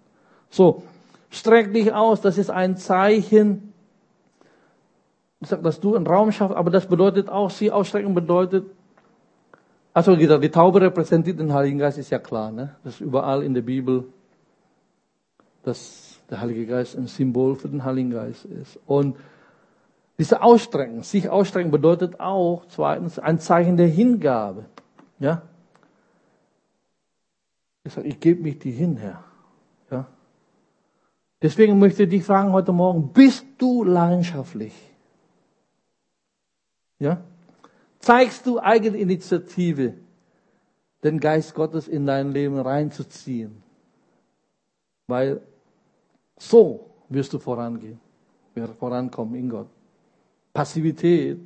So, 0.49 0.83
streck 1.29 1.73
dich 1.73 1.93
aus. 1.93 2.21
Das 2.21 2.37
ist 2.37 2.49
ein 2.49 2.77
Zeichen, 2.77 3.73
dass 5.39 5.79
du 5.79 5.95
einen 5.95 6.07
Raum 6.07 6.31
schaffst. 6.31 6.55
Aber 6.55 6.69
das 6.69 6.87
bedeutet 6.87 7.29
auch, 7.29 7.49
sie 7.49 7.71
ausstrecken 7.71 8.13
bedeutet, 8.13 8.65
also 9.93 10.15
die 10.15 10.49
Taube 10.49 10.81
repräsentiert 10.81 11.39
den 11.39 11.53
Heiligen 11.53 11.79
Geist, 11.79 11.97
ist 11.97 12.09
ja 12.09 12.19
klar. 12.19 12.51
Ne? 12.51 12.75
Das 12.83 12.95
ist 12.95 13.01
überall 13.01 13.43
in 13.43 13.53
der 13.53 13.61
Bibel, 13.61 14.05
dass 15.63 16.19
der 16.29 16.41
Heilige 16.41 16.65
Geist 16.65 16.95
ein 16.95 17.07
Symbol 17.07 17.55
für 17.55 17.69
den 17.69 17.83
Heiligen 17.83 18.11
Geist 18.11 18.45
ist. 18.45 18.79
Und 18.85 19.17
diese 20.17 20.41
Ausstrecken, 20.41 21.01
sich 21.03 21.29
ausstrecken 21.29 21.71
bedeutet 21.71 22.19
auch 22.19 22.65
zweitens 22.67 23.19
ein 23.19 23.39
Zeichen 23.39 23.77
der 23.77 23.87
Hingabe. 23.87 24.65
Ja? 25.17 25.41
Ich 27.83 27.93
sage, 27.93 28.07
ich 28.07 28.19
gebe 28.19 28.41
mich 28.43 28.59
dir 28.59 28.73
hin, 28.73 28.97
Herr. 28.97 29.23
Deswegen 31.41 31.79
möchte 31.79 32.03
ich 32.03 32.09
dich 32.09 32.23
fragen 32.23 32.51
heute 32.51 32.71
Morgen, 32.71 33.13
bist 33.13 33.45
du 33.57 33.83
leidenschaftlich? 33.83 34.73
Ja? 36.99 37.21
zeigst 37.99 38.45
du 38.45 38.59
eigene 38.59 38.97
Initiative, 38.97 39.93
den 41.03 41.19
Geist 41.19 41.53
Gottes 41.53 41.87
in 41.87 42.05
dein 42.05 42.31
Leben 42.31 42.59
reinzuziehen. 42.59 43.61
Weil 45.07 45.41
so 46.37 46.89
wirst 47.09 47.33
du 47.33 47.39
vorangehen, 47.39 47.99
vorankommen 48.79 49.35
in 49.35 49.49
Gott. 49.49 49.67
Passivität 50.53 51.39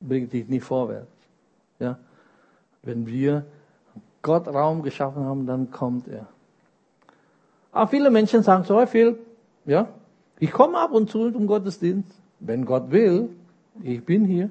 bringt 0.00 0.32
dich 0.32 0.48
nicht 0.48 0.64
vorwärts. 0.64 1.12
Ja? 1.78 1.98
Wenn 2.82 3.06
wir 3.06 3.46
Gott 4.22 4.48
Raum 4.48 4.82
geschaffen 4.82 5.24
haben, 5.24 5.46
dann 5.46 5.70
kommt 5.70 6.08
er. 6.08 6.26
Aber 7.74 7.88
viele 7.88 8.08
Menschen 8.08 8.44
sagen 8.44 8.62
so 8.62 8.86
viel, 8.86 9.18
ja, 9.66 9.88
ich 10.38 10.52
komme 10.52 10.78
ab 10.78 10.92
und 10.92 11.10
zu 11.10 11.32
zum 11.32 11.48
Gottesdienst. 11.48 12.14
Wenn 12.38 12.64
Gott 12.64 12.92
will, 12.92 13.30
ich 13.82 14.04
bin 14.04 14.24
hier. 14.24 14.48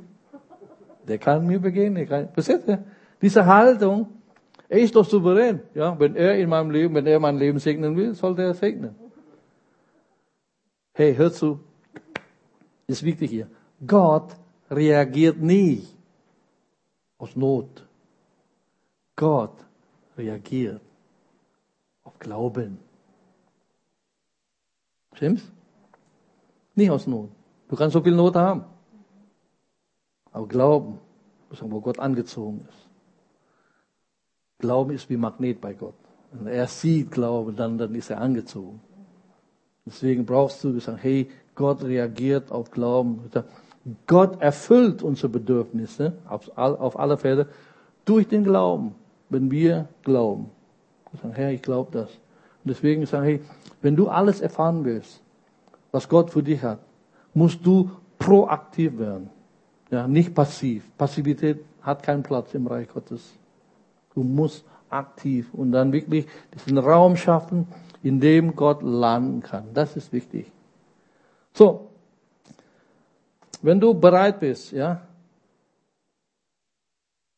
Der 1.07 1.17
kann 1.17 1.47
mir 1.47 1.59
begegnen. 1.59 2.05
Kann, 2.07 2.27
versteht 2.33 2.67
ihr? 2.67 2.83
Diese 3.21 3.45
Haltung, 3.45 4.07
er 4.67 4.79
ist 4.79 4.93
doch 4.93 5.05
souverän. 5.05 5.61
Ja, 5.73 5.97
wenn 5.97 6.17
er 6.17 6.37
in 6.37 6.49
meinem 6.49 6.69
Leben, 6.69 6.93
wenn 6.95 7.05
er 7.05 7.17
mein 7.19 7.37
Leben 7.37 7.59
segnen 7.59 7.95
will, 7.95 8.13
sollte 8.13 8.41
er 8.41 8.53
segnen. 8.53 8.93
Hey, 10.93 11.15
hör 11.15 11.31
zu. 11.31 11.61
Ist 12.87 13.03
wichtig 13.03 13.31
hier. 13.31 13.47
Gott 13.87 14.35
reagiert 14.69 15.37
nie 15.39 15.87
aus 17.17 17.37
Not. 17.37 17.87
Gott 19.15 19.55
reagiert 20.17 20.81
auf 22.03 22.19
Glauben. 22.19 22.79
Stimmt's? 25.13 25.43
Nicht 26.75 26.91
aus 26.91 27.07
Not. 27.07 27.29
Du 27.67 27.75
kannst 27.75 27.93
so 27.93 28.01
viel 28.01 28.15
Not 28.15 28.35
haben. 28.35 28.65
Aber 30.31 30.47
Glauben, 30.47 30.99
wo 31.49 31.81
Gott 31.81 31.99
angezogen 31.99 32.65
ist. 32.67 32.89
Glauben 34.59 34.91
ist 34.91 35.09
wie 35.09 35.17
Magnet 35.17 35.61
bei 35.61 35.73
Gott. 35.73 35.93
Wenn 36.31 36.47
er 36.47 36.67
sieht 36.67 37.11
Glauben, 37.11 37.55
dann, 37.55 37.77
dann 37.77 37.93
ist 37.93 38.09
er 38.09 38.19
angezogen. 38.19 38.81
Deswegen 39.85 40.25
brauchst 40.25 40.63
du 40.63 40.79
sagen, 40.79 40.97
hey, 40.97 41.29
Gott 41.55 41.83
reagiert 41.83 42.51
auf 42.51 42.71
Glauben. 42.71 43.29
Gott 44.07 44.41
erfüllt 44.41 45.03
unsere 45.03 45.29
Bedürfnisse 45.29 46.13
auf, 46.27 46.49
auf 46.57 46.97
alle 46.97 47.17
Fälle 47.17 47.47
durch 48.05 48.27
den 48.27 48.43
Glauben, 48.43 48.95
wenn 49.29 49.51
wir 49.51 49.87
glauben. 50.03 50.49
Wir 51.11 51.19
sagen, 51.21 51.33
Herr, 51.35 51.51
ich 51.51 51.61
glaube 51.61 51.91
das. 51.91 52.09
Und 52.09 52.69
deswegen 52.69 53.05
sagen, 53.05 53.25
hey, 53.25 53.41
wenn 53.83 53.95
du 53.95 54.07
alles 54.07 54.41
erfahren 54.41 54.83
willst, 54.85 55.21
was 55.91 56.09
Gott 56.09 56.31
für 56.31 56.41
dich 56.41 56.63
hat, 56.63 56.79
musst 57.33 57.63
du 57.65 57.91
proaktiv 58.17 58.97
werden. 58.97 59.29
Ja, 59.91 60.07
nicht 60.07 60.33
passiv. 60.33 60.89
Passivität 60.97 61.63
hat 61.81 62.01
keinen 62.01 62.23
Platz 62.23 62.53
im 62.53 62.65
Reich 62.65 62.87
Gottes. 62.87 63.37
Du 64.15 64.23
musst 64.23 64.63
aktiv 64.89 65.53
und 65.53 65.71
dann 65.73 65.91
wirklich 65.91 66.25
diesen 66.55 66.77
Raum 66.77 67.17
schaffen, 67.17 67.67
in 68.01 68.19
dem 68.19 68.55
Gott 68.55 68.81
landen 68.81 69.41
kann. 69.41 69.73
Das 69.73 69.97
ist 69.97 70.13
wichtig. 70.13 70.51
So. 71.53 71.89
Wenn 73.61 73.79
du 73.79 73.93
bereit 73.93 74.39
bist, 74.39 74.71
ja, 74.71 75.01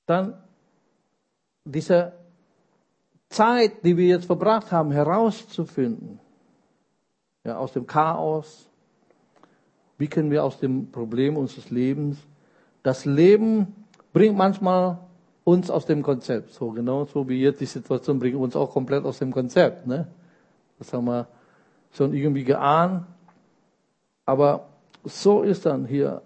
dann 0.05 0.35
diese 1.63 2.13
Zeit, 3.29 3.83
die 3.83 3.97
wir 3.97 4.07
jetzt 4.07 4.25
verbracht 4.25 4.71
haben, 4.71 4.91
herauszufinden, 4.91 6.19
ja, 7.45 7.57
aus 7.57 7.71
dem 7.71 7.87
Chaos, 7.87 8.69
wie 9.97 10.07
können 10.07 10.31
wir 10.31 10.43
aus 10.43 10.59
dem 10.59 10.91
Problem 10.91 11.37
unseres 11.37 11.69
Lebens 11.69 12.17
das 12.85 13.03
Leben 13.05 13.73
bringt 14.13 14.37
manchmal 14.37 14.99
uns 15.43 15.71
aus 15.71 15.87
dem 15.87 16.03
Konzept. 16.03 16.53
So 16.53 16.69
genau 16.69 17.05
so 17.05 17.27
wie 17.27 17.41
jetzt 17.41 17.59
die 17.59 17.65
Situation 17.65 18.19
bringt 18.19 18.35
uns 18.35 18.55
auch 18.55 18.71
komplett 18.71 19.03
aus 19.05 19.17
dem 19.17 19.31
Konzept. 19.31 19.87
Ne? 19.87 20.07
Das 20.77 20.93
haben 20.93 21.05
wir 21.05 21.27
schon 21.93 22.13
irgendwie 22.13 22.43
geahnt. 22.43 23.07
Aber 24.27 24.67
so 25.03 25.41
ist 25.41 25.65
dann 25.65 25.85
hier. 25.85 26.21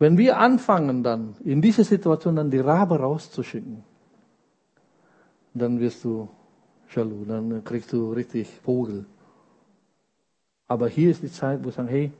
Wenn 0.00 0.18
wir 0.18 0.38
anfangen 0.38 1.04
dann 1.04 1.36
in 1.44 1.62
diese 1.62 1.84
Situation 1.84 2.34
dann 2.34 2.50
die 2.50 2.58
Rabe 2.58 2.98
rauszuschicken, 2.98 3.84
dann 5.54 5.78
wirst 5.78 6.04
du 6.04 6.28
jaloux, 6.94 7.24
dann 7.26 7.62
kriegst 7.62 7.92
du 7.92 8.12
richtig 8.12 8.48
Vogel. 8.64 9.06
Aber 10.68 10.88
hier 10.88 11.10
ist 11.10 11.22
die 11.22 11.30
Zeit, 11.30 11.60
wo 11.60 11.66
wir 11.66 11.72
sagen, 11.72 11.88
hey, 11.88 12.12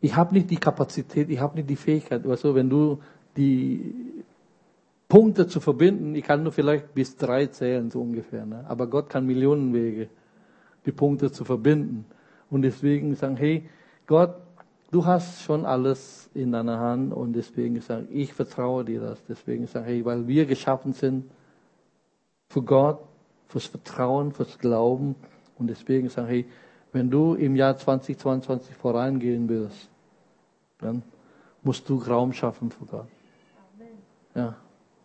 ich 0.00 0.14
habe 0.14 0.34
nicht 0.34 0.50
die 0.50 0.56
Kapazität, 0.56 1.30
ich 1.30 1.40
habe 1.40 1.56
nicht 1.56 1.68
die 1.68 1.76
Fähigkeit. 1.76 2.26
Also 2.26 2.54
wenn 2.54 2.70
du 2.70 3.00
die 3.36 3.94
Punkte 5.08 5.46
zu 5.46 5.60
verbinden, 5.60 6.14
ich 6.14 6.24
kann 6.24 6.42
nur 6.42 6.52
vielleicht 6.52 6.94
bis 6.94 7.16
drei 7.16 7.46
zählen, 7.46 7.90
so 7.90 8.00
ungefähr. 8.00 8.46
Ne? 8.46 8.64
Aber 8.68 8.86
Gott 8.86 9.08
kann 9.10 9.26
Millionen 9.26 9.72
Wege, 9.72 10.08
die 10.84 10.92
Punkte 10.92 11.30
zu 11.30 11.44
verbinden. 11.44 12.06
Und 12.50 12.62
deswegen 12.62 13.14
sagen, 13.14 13.36
hey, 13.36 13.68
Gott, 14.06 14.34
du 14.90 15.04
hast 15.04 15.42
schon 15.42 15.64
alles 15.64 16.30
in 16.34 16.52
deiner 16.52 16.78
Hand 16.78 17.12
und 17.12 17.32
deswegen 17.32 17.80
sagen, 17.80 18.08
ich 18.10 18.32
vertraue 18.32 18.84
dir 18.84 19.00
das. 19.00 19.24
Deswegen 19.24 19.66
sagen, 19.66 19.86
hey, 19.86 20.04
weil 20.04 20.26
wir 20.26 20.46
geschaffen 20.46 20.92
sind 20.92 21.24
für 22.48 22.62
Gott 22.62 23.00
fürs 23.48 23.66
Vertrauen, 23.66 24.32
fürs 24.32 24.58
Glauben. 24.58 25.14
Und 25.58 25.68
deswegen 25.68 26.08
sage 26.08 26.36
ich, 26.36 26.46
wenn 26.96 27.10
du 27.10 27.34
im 27.34 27.56
Jahr 27.56 27.76
2022 27.76 28.74
vorangehen 28.74 29.46
willst, 29.50 29.90
dann 30.78 31.02
musst 31.62 31.86
du 31.90 31.98
Raum 31.98 32.32
schaffen 32.32 32.70
für 32.70 32.86
Gott. 32.86 33.08
Ja, 34.34 34.56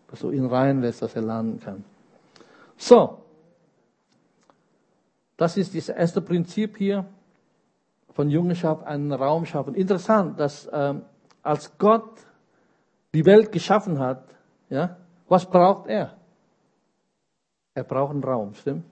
dass 0.07 0.21
du 0.21 0.31
ihn 0.31 0.45
reinlässt, 0.45 1.01
dass 1.01 1.15
er 1.17 1.21
lernen 1.21 1.59
kann. 1.59 1.83
So, 2.77 3.17
das 5.35 5.57
ist 5.57 5.75
das 5.75 5.89
erste 5.89 6.21
Prinzip 6.21 6.77
hier 6.77 7.05
von 8.13 8.29
Jüngerschaft, 8.29 8.85
einen 8.85 9.11
Raum 9.11 9.45
schaffen. 9.45 9.75
Interessant, 9.75 10.39
dass 10.39 10.69
ähm, 10.71 11.01
als 11.43 11.77
Gott 11.77 12.25
die 13.13 13.25
Welt 13.25 13.51
geschaffen 13.51 13.99
hat, 13.99 14.23
ja, 14.69 14.95
was 15.27 15.45
braucht 15.45 15.87
er? 15.87 16.15
Er 17.73 17.83
braucht 17.83 18.11
einen 18.11 18.23
Raum, 18.23 18.53
stimmt? 18.53 18.85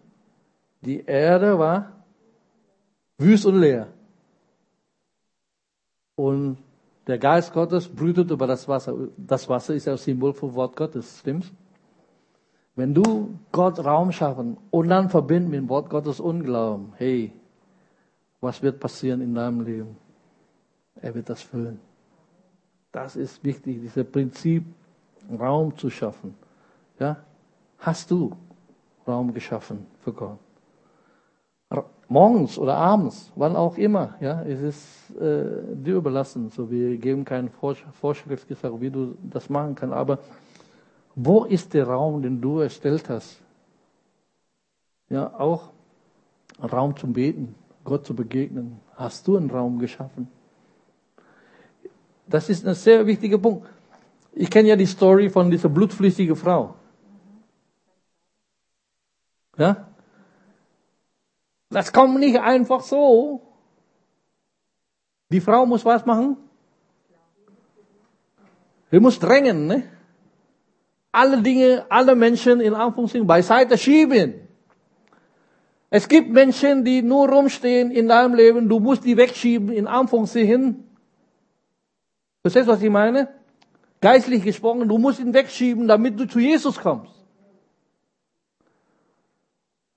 Die 0.82 1.06
Erde 1.06 1.58
war 1.58 1.99
wüst 3.20 3.46
und 3.46 3.60
leer. 3.60 3.88
Und 6.16 6.58
der 7.06 7.18
Geist 7.18 7.54
Gottes 7.54 7.88
brütet 7.88 8.32
über 8.32 8.48
das 8.48 8.68
Wasser. 8.68 8.96
Das 9.18 9.48
Wasser 9.48 9.76
ist 9.76 9.86
ja 9.86 9.96
Symbol 9.98 10.34
für 10.34 10.54
Wort 10.54 10.76
Gottes, 10.76 11.20
stimmt's? 11.20 11.52
Wenn 12.76 12.94
du 12.94 13.38
Gott 13.52 13.80
Raum 13.80 14.12
schaffen 14.12 14.58
und 14.72 14.90
dann 14.90 15.10
verbinden 15.10 15.50
mit 15.50 15.60
dem 15.60 15.70
Wort 15.70 15.90
Gottes 15.90 16.20
Unglauben, 16.20 16.94
hey, 16.96 17.34
was 18.42 18.62
wird 18.62 18.80
passieren 18.80 19.22
in 19.22 19.36
deinem 19.36 19.62
Leben? 19.62 19.98
Er 20.96 21.14
wird 21.14 21.30
das 21.30 21.42
füllen. 21.42 21.80
Das 22.92 23.16
ist 23.16 23.44
wichtig, 23.44 23.82
dieses 23.82 24.10
Prinzip, 24.10 24.64
Raum 25.38 25.78
zu 25.78 25.90
schaffen. 25.90 26.36
Ja? 27.00 27.18
Hast 27.80 28.10
du 28.12 28.36
Raum 29.08 29.34
geschaffen 29.34 29.86
für 30.02 30.14
Gott? 30.14 30.40
Morgens 32.08 32.58
oder 32.58 32.76
abends, 32.76 33.32
wann 33.36 33.56
auch 33.56 33.78
immer, 33.78 34.16
ja, 34.20 34.42
es 34.42 34.60
ist 34.62 35.22
äh, 35.22 35.76
dir 35.76 35.98
überlassen. 35.98 36.50
So, 36.50 36.72
wir 36.72 36.98
geben 36.98 37.24
keine 37.24 37.52
Vorschrift, 37.52 38.48
wie 38.50 38.90
du 38.90 39.16
das 39.22 39.48
machen 39.48 39.76
kannst. 39.76 39.96
Aber 39.96 40.18
wo 41.14 41.44
ist 41.46 41.72
der 41.76 41.88
Raum, 41.88 42.24
den 42.24 42.42
du 42.42 42.62
erstellt 42.62 43.08
hast? 43.10 43.40
Ja, 45.10 45.40
auch 45.40 45.70
Raum 46.60 46.98
zum 46.98 47.14
Beten, 47.14 47.54
Gott 47.84 48.08
zu 48.08 48.16
begegnen. 48.16 48.80
Hast 48.96 49.28
du 49.28 49.38
einen 49.38 49.52
Raum 49.52 49.78
geschaffen? 49.78 50.28
Das 52.26 52.50
ist 52.50 52.68
ein 52.68 52.74
sehr 52.74 53.06
wichtiger 53.06 53.38
Punkt. 53.38 53.68
Ich 54.34 54.50
kenne 54.50 54.70
ja 54.70 54.76
die 54.76 54.88
Story 54.88 55.30
von 55.30 55.52
dieser 55.52 55.70
blutflüssigen 55.70 56.36
Frau. 56.36 56.74
Ja? 59.58 59.89
Das 61.70 61.94
kommt 61.94 62.20
nicht 62.20 62.40
einfach 62.40 62.82
so. 62.82 63.42
Die 65.32 65.42
Frau 65.42 65.66
muss 65.66 65.86
was 65.86 66.06
machen? 66.06 66.38
Sie 68.92 69.00
muss 69.00 69.20
drängen, 69.20 69.68
ne? 69.68 69.84
Alle 71.12 71.42
Dinge, 71.42 71.86
alle 71.90 72.16
Menschen 72.16 72.60
in 72.60 72.74
Anführungszeichen 72.74 73.28
beiseite 73.28 73.78
schieben. 73.78 74.48
Es 75.92 76.08
gibt 76.08 76.30
Menschen, 76.30 76.86
die 76.86 77.02
nur 77.02 77.30
rumstehen 77.30 77.92
in 77.92 78.08
deinem 78.08 78.36
Leben, 78.36 78.70
du 78.70 78.80
musst 78.80 79.06
die 79.06 79.18
wegschieben, 79.18 79.70
in 79.70 79.88
Anführungszeichen. 79.88 80.88
Verstehst 82.42 82.68
du, 82.68 82.72
was 82.72 82.82
ich 82.82 82.90
meine? 82.90 83.30
Geistlich 84.02 84.44
gesprochen, 84.44 84.88
du 84.88 84.98
musst 84.98 85.20
ihn 85.20 85.34
wegschieben, 85.34 85.88
damit 85.88 86.20
du 86.20 86.28
zu 86.28 86.40
Jesus 86.40 86.80
kommst. 86.80 87.19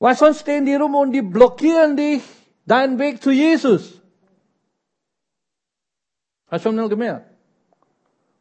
Weil 0.03 0.17
sonst 0.17 0.41
stehen 0.41 0.67
die 0.67 0.75
rum 0.75 0.97
und 0.97 1.12
die 1.12 1.23
blockieren 1.23 1.97
dich, 1.97 2.25
deinen 2.67 2.99
Weg 2.99 3.23
zu 3.23 3.31
Jesus. 3.31 4.03
Hast 6.49 6.65
du 6.65 6.71
schon 6.71 6.75
mal 6.75 6.88
gemerkt? 6.88 7.31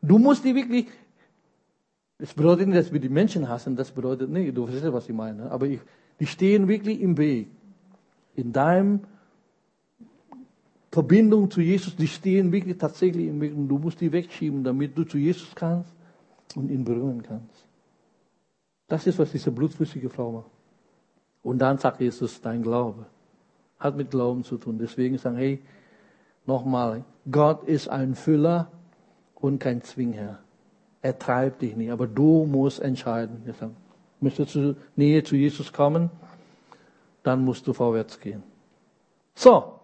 Du 0.02 0.18
musst 0.18 0.44
die 0.44 0.56
wirklich, 0.56 0.88
das 2.18 2.34
bedeutet 2.34 2.68
nicht, 2.68 2.80
dass 2.80 2.92
wir 2.92 3.00
die 3.00 3.10
Menschen 3.10 3.48
hassen, 3.48 3.76
das 3.76 3.92
bedeutet 3.92 4.32
nicht, 4.32 4.58
du 4.58 4.66
verstehst, 4.66 4.92
was 4.92 5.08
ich 5.08 5.14
meine. 5.14 5.52
Aber 5.52 5.68
ich, 5.68 5.80
die 6.20 6.26
stehen 6.26 6.68
wirklich 6.68 7.00
im 7.00 7.16
Weg. 7.16 7.52
In 8.34 8.52
deinem 8.52 9.02
Verbindung 10.92 11.52
zu 11.52 11.62
Jesus, 11.62 11.96
die 11.96 12.08
stehen 12.08 12.52
wirklich 12.52 12.80
tatsächlich 12.80 13.28
im 13.28 13.40
Weg 13.40 13.54
und 13.56 13.68
du 13.68 13.78
musst 13.78 14.02
die 14.02 14.12
wegschieben, 14.12 14.64
damit 14.64 14.98
du 14.98 15.04
zu 15.04 15.20
Jesus 15.20 15.54
kannst 15.54 15.94
und 16.56 16.72
ihn 16.72 16.84
berühren 16.84 17.22
kannst. 17.22 17.68
Das 18.88 19.06
ist, 19.06 19.20
was 19.20 19.32
diese 19.32 19.52
blutflüssige 19.52 20.10
Frau 20.10 20.32
macht. 20.32 20.61
Und 21.44 21.60
dann 21.60 21.78
sagt 21.78 22.02
Jesus, 22.02 22.42
dein 22.42 22.62
Glaube 22.62 23.06
hat 23.82 23.98
mit 23.98 24.12
Glauben 24.12 24.44
zu 24.44 24.58
tun. 24.58 24.78
Deswegen 24.80 25.18
sagen, 25.18 25.38
hey, 25.38 25.60
nochmal, 26.46 27.04
Gott 27.30 27.64
ist 27.64 27.90
ein 27.90 28.16
Füller 28.16 28.72
und 29.36 29.60
kein 29.60 29.82
Zwingherr. 29.82 30.40
Er 31.02 31.18
treibt 31.18 31.64
dich 31.64 31.76
nicht, 31.76 31.92
aber 31.92 32.08
du 32.08 32.46
musst 32.46 32.80
entscheiden. 32.80 33.42
Sagen, 33.60 33.76
möchtest 34.20 34.56
du 34.56 34.76
Nähe 34.96 35.24
zu 35.24 35.36
Jesus 35.36 35.74
kommen, 35.74 36.12
dann 37.24 37.44
musst 37.44 37.66
du 37.68 37.74
vorwärts 37.74 38.20
gehen. 38.20 38.44
So, 39.34 39.80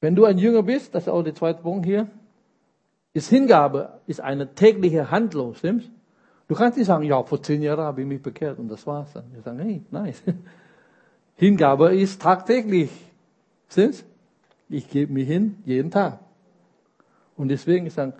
wenn 0.00 0.14
du 0.14 0.26
ein 0.26 0.36
Jünger 0.36 0.62
bist, 0.62 0.94
das 0.94 1.04
ist 1.04 1.08
auch 1.08 1.22
der 1.22 1.34
zweite 1.34 1.62
Punkt 1.62 1.86
hier, 1.86 2.10
ist 3.14 3.30
Hingabe, 3.30 4.00
ist 4.06 4.20
eine 4.20 4.54
tägliche 4.54 5.10
Handlung, 5.10 5.54
stimmt's? 5.54 5.88
Du 6.46 6.54
kannst 6.54 6.76
nicht 6.76 6.86
sagen, 6.86 7.04
ja, 7.04 7.22
vor 7.22 7.42
zehn 7.42 7.62
Jahren 7.62 7.80
habe 7.80 8.02
ich 8.02 8.06
mich 8.06 8.22
bekehrt 8.22 8.58
und 8.58 8.68
das 8.68 8.86
war's 8.86 9.12
dann. 9.14 9.32
Wir 9.32 9.42
sagen, 9.42 9.60
hey, 9.60 9.82
nein. 9.90 10.14
Hingabe 11.36 11.94
ist 11.94 12.20
tagtäglich. 12.20 12.90
Stimmt's? 13.68 14.04
Ich 14.68 14.88
gebe 14.88 15.12
mich 15.12 15.26
hin 15.26 15.56
jeden 15.64 15.90
Tag. 15.90 16.20
Und 17.36 17.48
deswegen 17.48 17.86
ist 17.86 17.98
dann, 17.98 18.12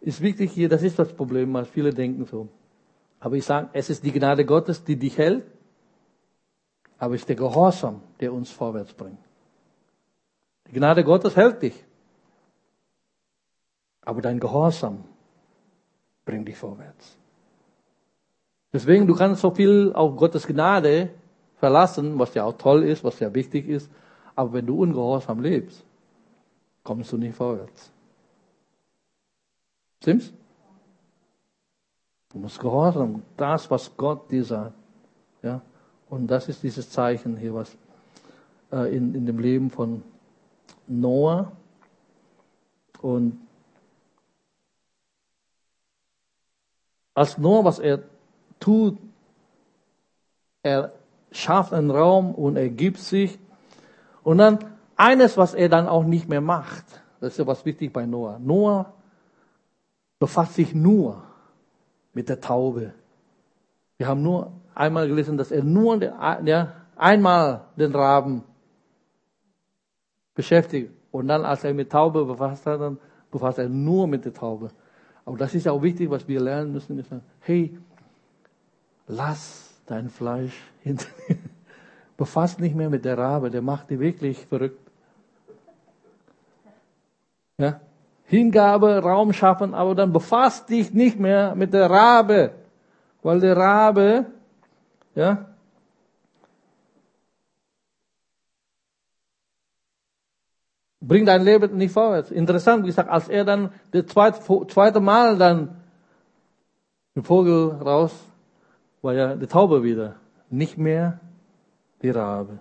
ist 0.00 0.20
wichtig 0.20 0.52
hier, 0.52 0.68
das 0.68 0.82
ist 0.82 0.98
das 0.98 1.12
Problem, 1.12 1.52
was 1.54 1.68
viele 1.68 1.92
denken 1.92 2.26
so. 2.26 2.48
Aber 3.20 3.36
ich 3.36 3.44
sage, 3.44 3.70
es 3.72 3.88
ist 3.88 4.04
die 4.04 4.12
Gnade 4.12 4.44
Gottes, 4.44 4.84
die 4.84 4.96
dich 4.96 5.16
hält, 5.16 5.44
aber 6.98 7.14
es 7.14 7.22
ist 7.22 7.28
der 7.28 7.36
Gehorsam, 7.36 8.02
der 8.20 8.32
uns 8.32 8.50
vorwärts 8.50 8.92
bringt. 8.92 9.18
Die 10.68 10.72
Gnade 10.72 11.04
Gottes 11.04 11.36
hält 11.36 11.62
dich. 11.62 11.84
Aber 14.02 14.20
dein 14.20 14.40
Gehorsam 14.40 15.04
bringt 16.24 16.48
dich 16.48 16.56
vorwärts. 16.56 17.16
Deswegen, 18.72 19.06
du 19.06 19.14
kannst 19.14 19.40
so 19.40 19.50
viel 19.50 19.92
auf 19.94 20.16
Gottes 20.16 20.46
Gnade 20.46 21.10
verlassen, 21.56 22.18
was 22.18 22.34
ja 22.34 22.44
auch 22.44 22.58
toll 22.58 22.82
ist, 22.82 23.04
was 23.04 23.20
ja 23.20 23.32
wichtig 23.32 23.68
ist. 23.68 23.90
Aber 24.34 24.52
wenn 24.52 24.66
du 24.66 24.82
ungehorsam 24.82 25.40
lebst, 25.40 25.84
kommst 26.82 27.12
du 27.12 27.16
nicht 27.16 27.36
vorwärts. 27.36 27.92
Stimmt's? 30.02 30.32
Du 32.32 32.38
musst 32.40 32.58
gehorsam, 32.58 33.22
das, 33.36 33.70
was 33.70 33.96
Gott 33.96 34.30
dir 34.30 34.44
sagt. 34.44 34.74
Ja? 35.40 35.62
Und 36.10 36.26
das 36.26 36.48
ist 36.48 36.62
dieses 36.62 36.90
Zeichen 36.90 37.36
hier, 37.36 37.54
was 37.54 37.76
äh, 38.72 38.94
in, 38.94 39.14
in 39.14 39.24
dem 39.24 39.38
Leben 39.38 39.70
von 39.70 40.02
Noah 40.88 41.52
und 43.00 43.38
als 47.14 47.38
Noah, 47.38 47.64
was 47.64 47.78
er 47.78 48.00
tut, 48.60 48.98
er 50.62 50.92
schafft 51.30 51.72
einen 51.72 51.90
Raum 51.90 52.34
und 52.34 52.56
er 52.56 52.68
gibt 52.68 52.98
sich. 52.98 53.38
Und 54.22 54.38
dann 54.38 54.58
eines, 54.96 55.36
was 55.36 55.54
er 55.54 55.68
dann 55.68 55.88
auch 55.88 56.04
nicht 56.04 56.28
mehr 56.28 56.40
macht, 56.40 56.84
das 57.20 57.32
ist 57.32 57.38
ja 57.38 57.46
was 57.46 57.64
wichtig 57.64 57.92
bei 57.92 58.06
Noah. 58.06 58.38
Noah 58.38 58.92
befasst 60.18 60.54
sich 60.54 60.74
nur 60.74 61.22
mit 62.12 62.28
der 62.28 62.40
Taube. 62.40 62.94
Wir 63.96 64.08
haben 64.08 64.22
nur 64.22 64.52
einmal 64.74 65.08
gelesen, 65.08 65.36
dass 65.36 65.50
er 65.50 65.62
nur 65.62 66.02
ja, 66.02 66.72
einmal 66.96 67.66
den 67.76 67.94
Raben 67.94 68.42
beschäftigt. 70.34 70.92
Und 71.10 71.28
dann, 71.28 71.44
als 71.44 71.62
er 71.64 71.74
mit 71.74 71.90
Taube 71.90 72.24
befasst 72.24 72.66
hat, 72.66 72.80
dann 72.80 72.98
befasst 73.30 73.58
er 73.58 73.68
nur 73.68 74.06
mit 74.06 74.24
der 74.24 74.34
Taube. 74.34 74.70
Aber 75.24 75.38
das 75.38 75.54
ist 75.54 75.66
auch 75.66 75.82
wichtig, 75.82 76.10
was 76.10 76.28
wir 76.28 76.40
lernen 76.40 76.72
müssen. 76.72 76.98
Ist, 76.98 77.10
hey, 77.40 77.78
lass 79.06 79.74
dein 79.86 80.08
Fleisch 80.08 80.60
hinter 80.82 81.06
dir. 81.28 81.36
Befasst 82.16 82.60
nicht 82.60 82.76
mehr 82.76 82.90
mit 82.90 83.04
der 83.04 83.18
Rabe, 83.18 83.50
der 83.50 83.62
macht 83.62 83.90
dich 83.90 83.98
wirklich 83.98 84.46
verrückt. 84.46 84.78
Ja? 87.58 87.80
Hingabe, 88.26 88.98
Raum 89.02 89.32
schaffen, 89.32 89.74
aber 89.74 89.94
dann 89.94 90.12
befasst 90.12 90.68
dich 90.68 90.92
nicht 90.92 91.18
mehr 91.18 91.54
mit 91.54 91.74
der 91.74 91.90
Rabe. 91.90 92.52
Weil 93.22 93.40
der 93.40 93.56
Rabe, 93.56 94.26
ja, 95.14 95.53
bringt 101.06 101.28
dein 101.28 101.44
Leben 101.44 101.76
nicht 101.76 101.92
vorwärts. 101.92 102.30
Interessant, 102.30 102.82
wie 102.84 102.88
gesagt, 102.88 103.10
als 103.10 103.28
er 103.28 103.44
dann 103.44 103.72
das 103.90 104.06
zweite, 104.06 104.66
zweite 104.68 105.00
Mal 105.00 105.36
dann 105.36 105.76
den 107.14 107.22
Vogel 107.22 107.70
raus 107.70 108.12
war 109.02 109.14
ja 109.14 109.36
die 109.36 109.46
Taube 109.46 109.82
wieder, 109.82 110.16
nicht 110.50 110.78
mehr 110.78 111.20
die 112.02 112.10
Rabe. 112.10 112.58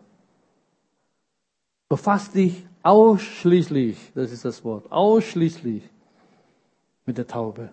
Befass 1.89 2.31
dich 2.31 2.65
ausschließlich, 2.83 4.11
das 4.13 4.31
ist 4.31 4.45
das 4.45 4.63
Wort, 4.63 4.91
ausschließlich 4.91 5.89
mit 7.05 7.17
der 7.17 7.27
Taube, 7.27 7.69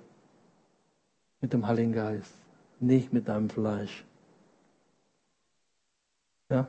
mit 1.40 1.52
dem 1.52 1.66
Heiligen 1.66 1.92
Geist, 1.92 2.32
nicht 2.78 3.12
mit 3.12 3.28
deinem 3.28 3.50
Fleisch. 3.50 4.04
Ja? 6.48 6.68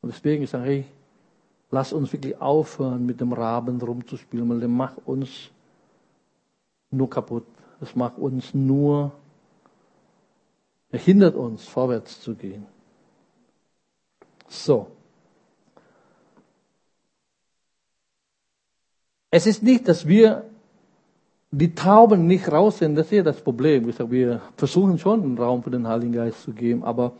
Und 0.00 0.12
deswegen 0.12 0.46
sage 0.46 0.72
ich, 0.72 0.86
lass 1.72 1.92
uns 1.92 2.12
wirklich 2.12 2.40
aufhören, 2.40 3.04
mit 3.04 3.20
dem 3.20 3.32
Raben 3.32 3.80
rumzuspielen, 3.80 4.48
weil 4.48 4.60
der 4.60 4.68
macht 4.68 4.98
uns 5.06 5.50
nur 6.90 7.10
kaputt. 7.10 7.46
Das 7.80 7.96
macht 7.96 8.18
uns 8.18 8.54
nur, 8.54 9.10
er 10.90 10.98
hindert 10.98 11.34
uns, 11.34 11.64
vorwärts 11.64 12.20
zu 12.20 12.34
gehen. 12.34 12.66
So. 14.48 14.86
Es 19.30 19.46
ist 19.46 19.62
nicht, 19.62 19.88
dass 19.88 20.06
wir 20.06 20.44
die 21.50 21.74
Tauben 21.74 22.26
nicht 22.26 22.52
raus 22.52 22.78
sind, 22.78 22.96
das 22.96 23.06
ist 23.06 23.12
ja 23.12 23.22
das 23.22 23.40
Problem. 23.40 23.86
Wir 24.10 24.42
versuchen 24.58 24.98
schon 24.98 25.22
einen 25.22 25.38
Raum 25.38 25.62
für 25.62 25.70
den 25.70 25.88
Heiligen 25.88 26.12
Geist 26.12 26.42
zu 26.42 26.52
geben, 26.52 26.84
aber 26.84 27.12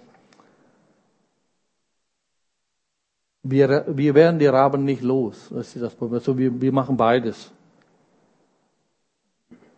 wir, 3.42 3.84
wir 3.88 4.14
werden 4.14 4.38
die 4.38 4.46
Raben 4.46 4.84
nicht 4.84 5.02
los. 5.02 5.48
Das 5.50 5.74
ist 5.74 5.82
das 5.82 5.94
Problem. 5.94 6.18
Also 6.18 6.36
wir, 6.38 6.60
wir 6.60 6.72
machen 6.72 6.96
beides. 6.96 7.50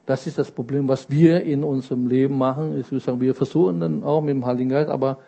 Das 0.07 0.27
ist 0.27 0.37
das 0.37 0.51
Problem, 0.51 0.87
was 0.87 1.09
wir 1.09 1.43
in 1.43 1.65
unserem 1.65 2.07
Leben 2.07 2.37
machen. 2.37 2.77
Ist, 2.77 2.93
wir, 2.93 3.01
sagen, 3.01 3.21
wir 3.21 3.35
versuchen 3.35 3.81
dann 3.81 4.05
auch 4.05 4.21
mit 4.21 4.35
dem 4.35 4.45
Heiligen 4.45 4.69
Geist, 4.69 4.91
aber 4.91 5.19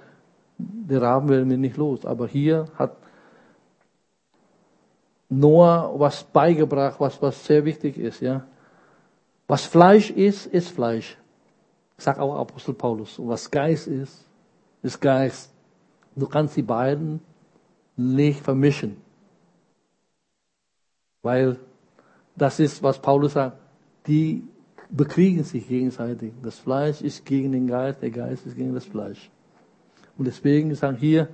die 0.58 0.96
Raben 0.96 1.28
werden 1.30 1.48
wir 1.48 1.56
nicht 1.56 1.78
los. 1.78 2.04
Aber 2.04 2.26
hier 2.26 2.66
hat 2.74 2.96
Noah 5.30 5.98
was 5.98 6.22
beigebracht, 6.22 7.00
was, 7.00 7.20
was 7.22 7.44
sehr 7.44 7.64
wichtig 7.64 7.96
ist, 7.96 8.20
ja. 8.20 8.44
Was 9.48 9.64
Fleisch 9.64 10.10
ist, 10.10 10.46
ist 10.46 10.68
Fleisch. 10.70 11.16
Sagt 11.96 12.18
auch 12.18 12.36
Apostel 12.36 12.74
Paulus. 12.74 13.18
Was 13.18 13.50
Geist 13.50 13.86
ist, 13.86 14.24
ist 14.82 15.00
Geist. 15.00 15.50
Du 16.14 16.26
kannst 16.26 16.56
die 16.56 16.62
beiden 16.62 17.20
nicht 17.96 18.40
vermischen. 18.40 18.96
Weil 21.22 21.58
das 22.36 22.60
ist, 22.60 22.82
was 22.82 23.00
Paulus 23.00 23.32
sagt, 23.32 23.56
die 24.06 24.44
bekriegen 24.90 25.42
sich 25.42 25.66
gegenseitig. 25.66 26.32
Das 26.42 26.58
Fleisch 26.58 27.00
ist 27.00 27.24
gegen 27.24 27.52
den 27.52 27.66
Geist, 27.66 28.02
der 28.02 28.10
Geist 28.10 28.46
ist 28.46 28.56
gegen 28.56 28.74
das 28.74 28.84
Fleisch. 28.84 29.30
Und 30.16 30.26
deswegen 30.26 30.74
sagen 30.74 30.96
hier, 30.96 31.28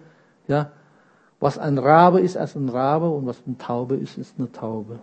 ja, 0.48 0.72
was 1.40 1.58
ein 1.58 1.78
Rabe 1.78 2.20
ist, 2.20 2.36
ist 2.36 2.56
ein 2.56 2.68
Rabe 2.68 3.10
und 3.10 3.26
was 3.26 3.42
eine 3.46 3.58
Taube 3.58 3.96
ist, 3.96 4.16
ist 4.16 4.38
eine 4.38 4.50
Taube. 4.50 5.00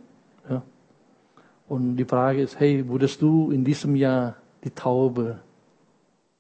Ja. 0.50 0.64
Und 1.68 1.98
die 1.98 2.06
Frage 2.06 2.42
ist, 2.42 2.60
hey, 2.60 2.88
würdest 2.88 3.22
du 3.22 3.52
in 3.52 3.64
diesem 3.64 3.96
Jahr 3.96 4.36
die 4.64 4.72
Taube 4.72 5.40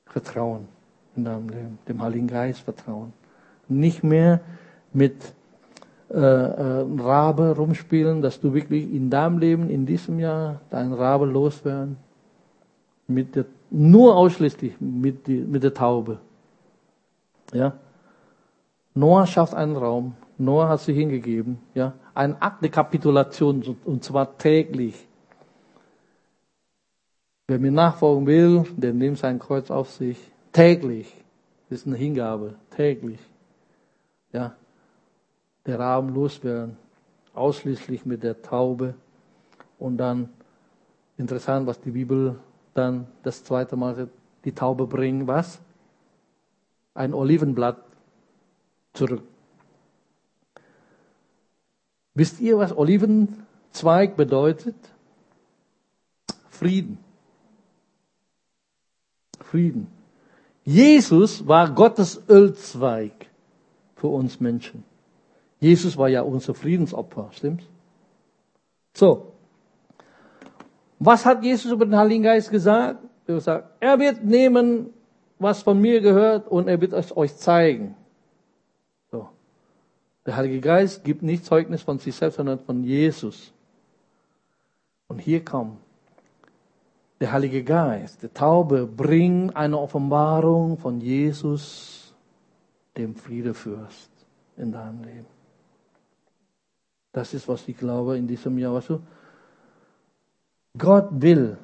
vertrauen 0.05 0.67
in 1.15 1.25
deinem 1.25 1.49
Leben, 1.49 1.79
dem 1.87 2.01
Heiligen 2.01 2.27
Geist 2.27 2.61
vertrauen? 2.61 3.13
Nicht 3.67 4.03
mehr 4.03 4.41
mit 4.93 5.33
äh, 6.11 6.17
äh, 6.17 6.85
Rabe 6.99 7.55
rumspielen, 7.55 8.23
dass 8.23 8.39
du 8.39 8.53
wirklich 8.55 8.91
in 8.91 9.11
deinem 9.11 9.37
Leben 9.37 9.69
in 9.69 9.85
diesem 9.85 10.19
Jahr 10.19 10.59
deinen 10.71 10.93
Rabe 10.93 11.25
loswerden. 11.25 11.97
Mit 13.07 13.35
der, 13.35 13.45
nur 13.69 14.15
ausschließlich 14.15 14.79
mit, 14.79 15.27
die, 15.27 15.37
mit 15.37 15.61
der 15.61 15.73
Taube. 15.73 16.19
Ja. 17.53 17.73
Noah 18.95 19.27
schafft 19.27 19.53
einen 19.53 19.75
Raum. 19.75 20.15
Noah 20.39 20.69
hat 20.69 20.79
sich 20.79 20.97
hingegeben. 20.97 21.59
Ja. 21.75 21.93
Ein 22.15 22.41
Akt 22.41 22.63
der 22.63 22.71
Kapitulation 22.71 23.77
und 23.85 24.03
zwar 24.03 24.35
täglich. 24.37 25.07
Wer 27.47 27.59
mir 27.59 27.71
nachfolgen 27.71 28.25
will, 28.25 28.65
der 28.77 28.93
nimmt 28.93 29.19
sein 29.19 29.37
Kreuz 29.37 29.69
auf 29.69 29.91
sich. 29.91 30.17
Täglich. 30.53 31.13
Das 31.69 31.81
ist 31.81 31.87
eine 31.87 31.97
Hingabe. 31.97 32.55
Täglich. 32.71 33.19
Ja 34.33 34.55
der 35.69 35.79
Raben 35.79 36.13
loswerden. 36.13 36.77
Ausschließlich 37.33 38.05
mit 38.05 38.23
der 38.23 38.41
Taube. 38.41 38.95
Und 39.77 39.97
dann, 39.97 40.29
interessant, 41.17 41.67
was 41.67 41.79
die 41.79 41.91
Bibel 41.91 42.39
dann 42.73 43.07
das 43.23 43.43
zweite 43.43 43.75
Mal 43.75 44.09
die 44.45 44.51
Taube 44.51 44.87
bringen, 44.87 45.27
was? 45.27 45.61
Ein 46.93 47.13
Olivenblatt 47.13 47.77
zurück. 48.93 49.23
Wisst 52.15 52.41
ihr, 52.41 52.57
was 52.57 52.75
Olivenzweig 52.75 54.17
bedeutet? 54.17 54.75
Frieden. 56.49 56.97
Frieden. 59.39 59.87
Jesus 60.65 61.47
war 61.47 61.73
Gottes 61.73 62.21
Ölzweig 62.27 63.27
für 63.95 64.07
uns 64.07 64.39
Menschen. 64.39 64.83
Jesus 65.59 65.97
war 65.97 66.07
ja 66.07 66.21
unser 66.21 66.53
Friedensopfer, 66.53 67.29
stimmt's? 67.33 67.65
So. 68.93 69.33
Was 70.99 71.25
hat 71.25 71.43
Jesus 71.43 71.71
über 71.71 71.85
den 71.85 71.95
Heiligen 71.95 72.23
Geist 72.23 72.49
gesagt? 72.49 73.03
Er, 73.27 73.35
gesagt, 73.35 73.69
er 73.79 73.99
wird 73.99 74.23
nehmen, 74.23 74.93
was 75.37 75.61
von 75.61 75.79
mir 75.79 76.01
gehört, 76.01 76.47
und 76.47 76.67
er 76.67 76.81
wird 76.81 76.93
es 76.93 77.15
euch 77.15 77.35
zeigen. 77.35 77.95
So. 79.11 79.29
Der 80.25 80.35
Heilige 80.35 80.59
Geist 80.59 81.03
gibt 81.03 81.23
nicht 81.23 81.45
Zeugnis 81.45 81.81
von 81.81 81.99
sich 81.99 82.15
selbst, 82.15 82.37
sondern 82.37 82.59
von 82.59 82.83
Jesus. 82.83 83.53
Und 85.07 85.19
hier 85.19 85.43
kommt 85.43 85.77
der 87.19 87.31
Heilige 87.33 87.63
Geist, 87.63 88.23
der 88.23 88.33
Taube, 88.33 88.85
bringt 88.85 89.55
eine 89.55 89.77
Offenbarung 89.77 90.77
von 90.77 91.01
Jesus, 91.01 92.13
dem 92.95 93.15
Friedefürst, 93.15 94.09
in 94.55 94.71
deinem 94.71 95.03
Leben. 95.03 95.38
Das 97.11 97.33
ist, 97.33 97.47
was 97.47 97.67
ich 97.67 97.77
glaube 97.77 98.17
in 98.17 98.27
diesem 98.27 98.57
Jahr. 98.57 98.73
Weißt 98.75 98.89
du? 98.89 98.99
Gott 100.77 101.09
will. 101.11 101.57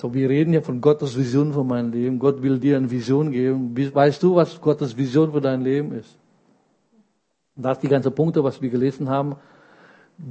So, 0.00 0.14
wir 0.14 0.30
reden 0.30 0.54
ja 0.54 0.62
von 0.62 0.80
Gottes 0.80 1.16
Vision 1.16 1.52
für 1.52 1.64
mein 1.64 1.92
Leben. 1.92 2.18
Gott 2.18 2.42
will 2.42 2.58
dir 2.58 2.78
eine 2.78 2.90
Vision 2.90 3.30
geben. 3.32 3.76
Weißt 3.76 4.22
du, 4.22 4.34
was 4.34 4.58
Gottes 4.60 4.96
Vision 4.96 5.32
für 5.32 5.40
dein 5.40 5.60
Leben 5.60 5.92
ist? 5.92 6.16
Das 7.54 7.76
sind 7.76 7.82
die 7.82 7.88
ganzen 7.88 8.14
Punkte, 8.14 8.42
was 8.42 8.62
wir 8.62 8.70
gelesen 8.70 9.10
haben. 9.10 9.36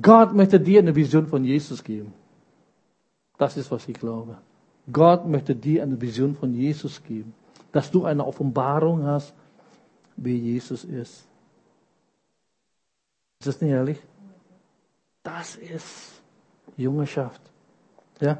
Gott 0.01 0.33
möchte 0.33 0.59
dir 0.59 0.79
eine 0.79 0.95
Vision 0.95 1.27
von 1.27 1.43
Jesus 1.43 1.83
geben. 1.83 2.13
Das 3.37 3.57
ist, 3.57 3.69
was 3.69 3.87
ich 3.87 3.95
glaube. 3.95 4.37
Gott 4.91 5.27
möchte 5.27 5.55
dir 5.55 5.83
eine 5.83 6.01
Vision 6.01 6.35
von 6.35 6.53
Jesus 6.53 7.03
geben. 7.03 7.33
Dass 7.71 7.91
du 7.91 8.05
eine 8.05 8.25
Offenbarung 8.25 9.03
hast, 9.03 9.33
wie 10.17 10.35
Jesus 10.35 10.83
ist. 10.83 11.28
Ist 13.39 13.47
das 13.47 13.61
nicht 13.61 13.71
ehrlich? 13.71 13.97
Das 15.23 15.55
ist 15.55 16.21
Jüngerschaft. 16.75 17.41
Ja? 18.19 18.39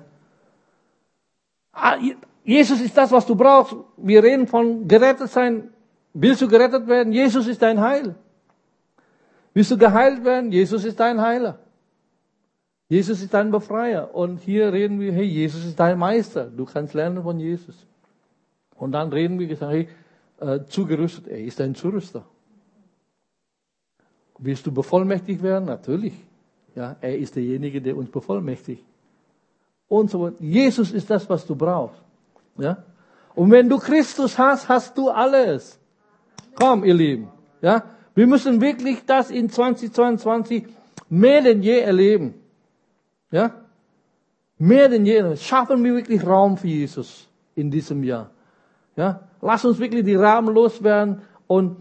Ah, 1.72 1.98
Jesus 2.44 2.82
ist 2.82 2.98
das, 2.98 3.12
was 3.12 3.26
du 3.26 3.36
brauchst. 3.36 3.76
Wir 3.96 4.22
reden 4.22 4.46
von 4.48 4.88
gerettet 4.88 5.30
sein. 5.30 5.70
Willst 6.14 6.42
du 6.42 6.48
gerettet 6.50 6.88
werden? 6.88 7.14
Jesus 7.14 7.48
ist 7.48 7.62
dein 7.62 7.80
Heil. 7.80 8.16
Willst 9.54 9.72
du 9.72 9.78
geheilt 9.78 10.24
werden? 10.26 10.52
Jesus 10.52 10.84
ist 10.84 11.00
dein 11.00 11.22
Heiler. 11.22 11.60
Jesus 12.90 13.22
ist 13.22 13.34
dein 13.34 13.52
Befreier. 13.52 14.14
Und 14.14 14.42
hier 14.42 14.74
reden 14.74 15.00
wir, 15.00 15.14
hey, 15.14 15.26
Jesus 15.26 15.64
ist 15.66 15.80
dein 15.80 15.98
Meister. 15.98 16.46
Du 16.46 16.66
kannst 16.66 16.94
lernen 16.94 17.24
von 17.24 17.40
Jesus. 17.40 17.88
Und 18.76 18.92
dann 18.92 19.14
reden 19.14 19.40
wir, 19.40 19.48
gesagt, 19.48 19.72
hey, 19.72 19.88
äh, 20.40 20.66
zugerüstet. 20.66 21.28
Er 21.28 21.40
ist 21.40 21.60
dein 21.60 21.76
Zurüster. 21.76 22.26
Willst 24.39 24.65
du 24.65 24.71
bevollmächtigt 24.71 25.43
werden? 25.43 25.65
Natürlich. 25.65 26.13
Ja, 26.75 26.95
er 27.02 27.17
ist 27.17 27.36
derjenige, 27.36 27.82
der 27.82 27.97
uns 27.97 28.10
bevollmächtigt. 28.10 28.84
Und 29.88 30.10
so 30.10 30.32
Jesus 30.39 30.91
ist 30.91 31.10
das, 31.10 31.30
was 31.30 31.45
du 31.45 31.56
brauchst. 31.56 32.02
Ja? 32.58 32.78
Und 33.36 33.52
wenn 33.52 33.67
du 33.67 33.78
Christus 33.78 34.38
hast, 34.38 34.69
hast 34.69 34.97
du 34.97 35.10
alles. 35.10 35.80
Komm, 36.56 36.84
ihr 36.84 36.93
Lieben. 36.93 37.28
Ja? 37.62 37.84
Wir 38.15 38.28
müssen 38.28 38.62
wirklich 38.62 39.06
das 39.06 39.32
in 39.32 39.49
2022 39.49 40.67
mehr 41.10 41.41
denn 41.41 41.62
je 41.62 41.80
erleben. 41.80 42.36
Ja? 43.32 43.54
Mehr 44.58 44.89
denn 44.89 45.06
je. 45.06 45.36
Schaffen 45.38 45.84
wir 45.84 45.95
wirklich 45.95 46.25
Raum 46.25 46.58
für 46.58 46.67
Jesus 46.67 47.28
in 47.56 47.71
diesem 47.71 48.04
Jahr. 48.04 48.30
Ja? 48.95 49.21
Lass 49.41 49.65
uns 49.65 49.80
wirklich 49.80 50.06
die 50.06 50.15
Rahmen 50.15 50.54
loswerden 50.54 51.21
und 51.47 51.78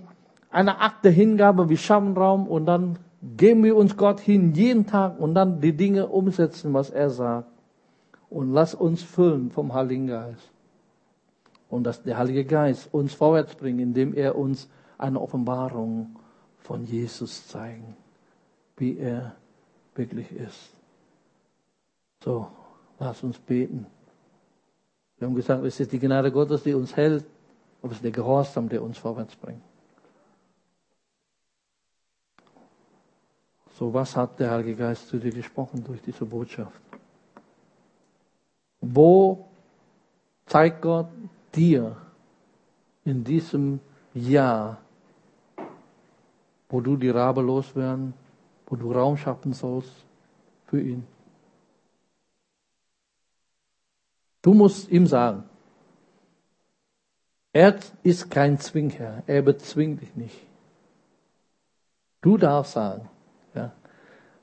eine 0.51 0.81
Akt 0.81 1.05
der 1.05 1.13
Hingabe, 1.13 1.69
wir 1.69 1.77
schaffen 1.77 2.17
Raum 2.17 2.47
und 2.47 2.67
dann 2.67 2.99
geben 3.37 3.65
wir 3.65 3.77
uns 3.77 3.97
Gott 3.97 4.21
hin 4.21 4.55
jeden 4.55 4.87
Tag 4.87 5.19
und 5.19 5.35
dann 5.35 5.61
die 5.61 5.77
Dinge 5.77 6.07
umsetzen, 6.07 6.73
was 6.73 6.91
er 6.91 7.11
sagt. 7.11 7.51
Und 8.31 8.53
lass 8.53 8.75
uns 8.75 9.03
füllen 9.03 9.51
vom 9.51 9.73
Heiligen 9.73 10.07
Geist. 10.07 10.51
Und 11.69 11.85
dass 11.85 12.03
der 12.03 12.19
Heilige 12.19 12.45
Geist 12.45 12.93
uns 12.93 13.15
vorwärts 13.15 13.55
bringt, 13.55 13.81
indem 13.81 14.15
er 14.15 14.37
uns 14.37 14.69
eine 14.97 15.21
Offenbarung 15.21 16.17
von 16.59 16.85
Jesus 16.85 17.47
zeigt, 17.47 17.83
wie 18.77 18.99
er 18.99 19.35
wirklich 19.95 20.31
ist. 20.33 20.71
So, 22.23 22.49
lass 22.99 23.23
uns 23.23 23.39
beten. 23.39 23.87
Wir 25.19 25.27
haben 25.27 25.35
gesagt, 25.35 25.65
es 25.65 25.81
ist 25.81 25.93
die 25.93 25.99
Gnade 25.99 26.31
Gottes, 26.31 26.63
die 26.63 26.75
uns 26.75 26.97
hält, 26.97 27.25
aber 27.83 27.91
es 27.91 27.99
ist 27.99 28.05
der 28.05 28.13
Gehorsam, 28.13 28.69
der 28.69 28.83
uns 28.83 28.99
vorwärts 28.99 29.35
bringt. 29.37 29.63
So, 33.79 33.95
was 33.95 34.17
hat 34.17 34.41
der 34.41 34.51
Heilige 34.51 34.75
Geist 34.75 35.07
zu 35.07 35.19
dir 35.19 35.31
gesprochen 35.31 35.85
durch 35.85 36.03
diese 36.03 36.25
Botschaft? 36.25 36.81
Wo 38.81 39.47
zeigt 40.47 40.83
Gott 40.83 41.07
dir 41.55 41.97
in 43.05 43.23
diesem 43.23 43.79
Jahr, 44.15 44.79
wo 46.69 46.81
du 46.81 46.97
die 46.97 47.11
Rabe 47.11 47.41
loswerden, 47.41 48.15
wo 48.67 48.75
du 48.75 48.91
Raum 48.91 49.17
schaffen 49.17 49.53
sollst 49.53 49.93
für 50.67 50.81
ihn? 50.81 51.07
Du 54.43 54.55
musst 54.55 54.91
ihm 54.91 55.07
sagen, 55.07 55.45
er 57.53 57.79
ist 58.03 58.29
kein 58.29 58.59
Zwingherr, 58.59 59.23
er 59.29 59.43
bezwingt 59.43 60.01
dich 60.01 60.17
nicht. 60.17 60.47
Du 62.21 62.37
darfst 62.37 62.73
sagen, 62.73 63.09
ja. 63.55 63.73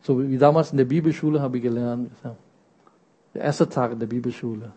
So 0.01 0.21
wie 0.27 0.37
damals 0.37 0.71
in 0.71 0.77
der 0.77 0.85
Bibelschule 0.85 1.41
habe 1.41 1.57
ich 1.57 1.63
gelernt, 1.63 2.11
ja. 2.23 2.35
der 3.33 3.41
erste 3.43 3.67
Tag 3.67 3.91
in 3.91 3.99
der 3.99 4.07
Bibelschule. 4.07 4.71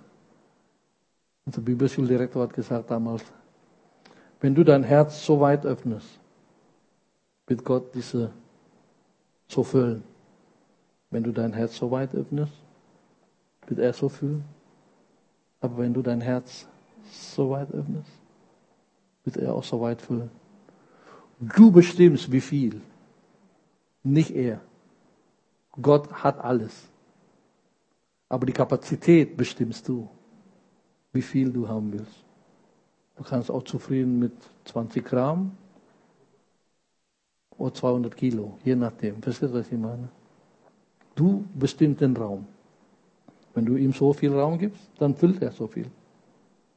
Unser 1.45 1.61
Bibelschuldirektor 1.61 2.43
hat 2.43 2.53
gesagt 2.53 2.91
damals, 2.91 3.25
wenn 4.41 4.55
du 4.55 4.65
dein 4.65 4.83
Herz 4.83 5.25
so 5.25 5.41
weit 5.41 5.67
öffnest, 5.67 6.19
wird 7.47 7.65
Gott 7.65 7.95
diese 7.95 8.31
so 9.49 9.63
füllen. 9.63 10.05
Wenn 11.11 11.23
du 11.23 11.33
dein 11.33 11.53
Herz 11.53 11.77
so 11.77 11.91
weit 11.91 12.15
öffnest, 12.15 12.53
wird 13.67 13.81
er 13.81 13.93
so 13.93 14.09
füllen. 14.09 14.45
Aber 15.61 15.79
wenn 15.79 15.95
du 15.95 16.03
dein 16.03 16.21
Herz 16.21 16.69
so 17.11 17.51
weit 17.51 17.73
öffnest, 17.73 18.11
wird 19.25 19.37
er 19.39 19.55
auch 19.55 19.65
so 19.65 19.81
weit 19.81 20.01
füllen. 20.03 20.31
Du 21.41 21.71
bestimmst, 21.71 22.31
wie 22.31 22.41
viel. 22.41 22.81
Nicht 24.03 24.31
er. 24.31 24.61
Gott 25.81 26.13
hat 26.13 26.39
alles. 26.41 26.89
Aber 28.29 28.47
die 28.47 28.53
Kapazität 28.53 29.37
bestimmst 29.37 29.89
du, 29.89 30.09
wie 31.13 31.23
viel 31.23 31.53
du 31.53 31.69
haben 31.69 31.93
willst. 31.93 32.25
Du 33.17 33.25
kannst 33.25 33.51
auch 33.51 33.63
zufrieden 33.63 34.19
mit 34.19 34.33
20 34.65 35.05
Gramm 35.05 35.57
oder 37.57 37.75
200 37.75 38.17
Kilo, 38.17 38.59
je 38.65 38.77
nachdem. 38.77 39.21
Verstehst 39.23 39.53
du, 39.53 39.59
was 39.59 39.73
ich 39.73 39.79
meine? 39.79 40.09
Du 41.15 41.45
bestimmst 41.55 42.01
den 42.01 42.17
Raum. 42.17 42.47
Wenn 43.55 43.67
du 43.67 43.77
ihm 43.77 43.93
so 43.93 44.13
viel 44.13 44.33
Raum 44.33 44.59
gibst, 44.59 44.89
dann 44.99 45.17
füllt 45.17 45.43
er 45.43 45.51
so 45.51 45.67
viel. 45.67 45.91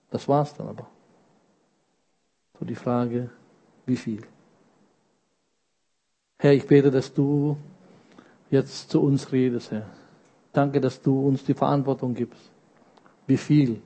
Das 0.09 0.27
war's 0.27 0.55
dann 0.55 0.67
aber. 0.69 0.87
So 2.57 2.65
die 2.65 2.75
Frage, 2.75 3.29
wie 3.85 3.95
viel? 3.95 4.21
Herr, 6.41 6.53
ich 6.53 6.65
bete, 6.65 6.89
dass 6.89 7.13
du 7.13 7.55
jetzt 8.49 8.89
zu 8.89 8.99
uns 8.99 9.31
redest, 9.31 9.69
Herr. 9.69 9.85
Danke, 10.51 10.81
dass 10.81 10.99
du 10.99 11.27
uns 11.27 11.43
die 11.43 11.53
Verantwortung 11.53 12.15
gibst, 12.15 12.49
wie 13.27 13.37
viel 13.37 13.79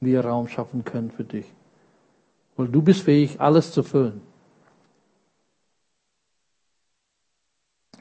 wir 0.00 0.20
Raum 0.20 0.48
schaffen 0.48 0.84
können 0.84 1.10
für 1.10 1.24
dich. 1.24 1.46
Weil 2.58 2.68
du 2.68 2.82
bist 2.82 3.00
fähig, 3.00 3.40
alles 3.40 3.72
zu 3.72 3.82
füllen. 3.82 4.20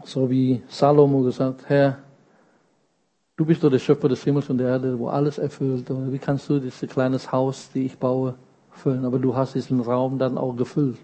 So 0.04 0.30
wie 0.30 0.62
Salomo 0.68 1.22
gesagt, 1.22 1.70
Herr, 1.70 2.00
du 3.38 3.46
bist 3.46 3.64
doch 3.64 3.72
der 3.72 3.80
Schöpfer 3.80 4.10
des 4.10 4.22
Himmels 4.26 4.50
und 4.50 4.58
der 4.58 4.68
Erde, 4.68 5.00
wo 5.00 5.08
alles 5.08 5.38
erfüllt. 5.38 5.90
Und 5.90 6.12
wie 6.12 6.20
kannst 6.20 6.50
du 6.50 6.60
dieses 6.60 6.90
kleines 6.90 7.32
Haus, 7.32 7.72
die 7.74 7.86
ich 7.86 7.98
baue, 7.98 8.36
füllen? 8.72 9.06
Aber 9.06 9.18
du 9.18 9.34
hast 9.34 9.56
diesen 9.56 9.80
Raum 9.80 10.20
dann 10.20 10.38
auch 10.38 10.58
gefüllt 10.58 11.00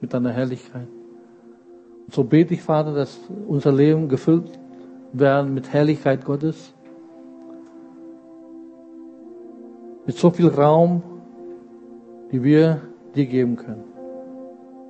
mit 0.00 0.14
deiner 0.14 0.32
Herrlichkeit. 0.32 0.88
So 2.10 2.24
bete 2.24 2.54
ich, 2.54 2.62
Vater, 2.62 2.94
dass 2.94 3.18
unser 3.46 3.72
Leben 3.72 4.08
gefüllt 4.08 4.50
werden 5.12 5.54
mit 5.54 5.72
Herrlichkeit 5.72 6.24
Gottes. 6.24 6.74
Mit 10.06 10.16
so 10.16 10.30
viel 10.30 10.48
Raum, 10.48 11.02
die 12.30 12.42
wir 12.42 12.82
dir 13.14 13.26
geben 13.26 13.56
können. 13.56 13.84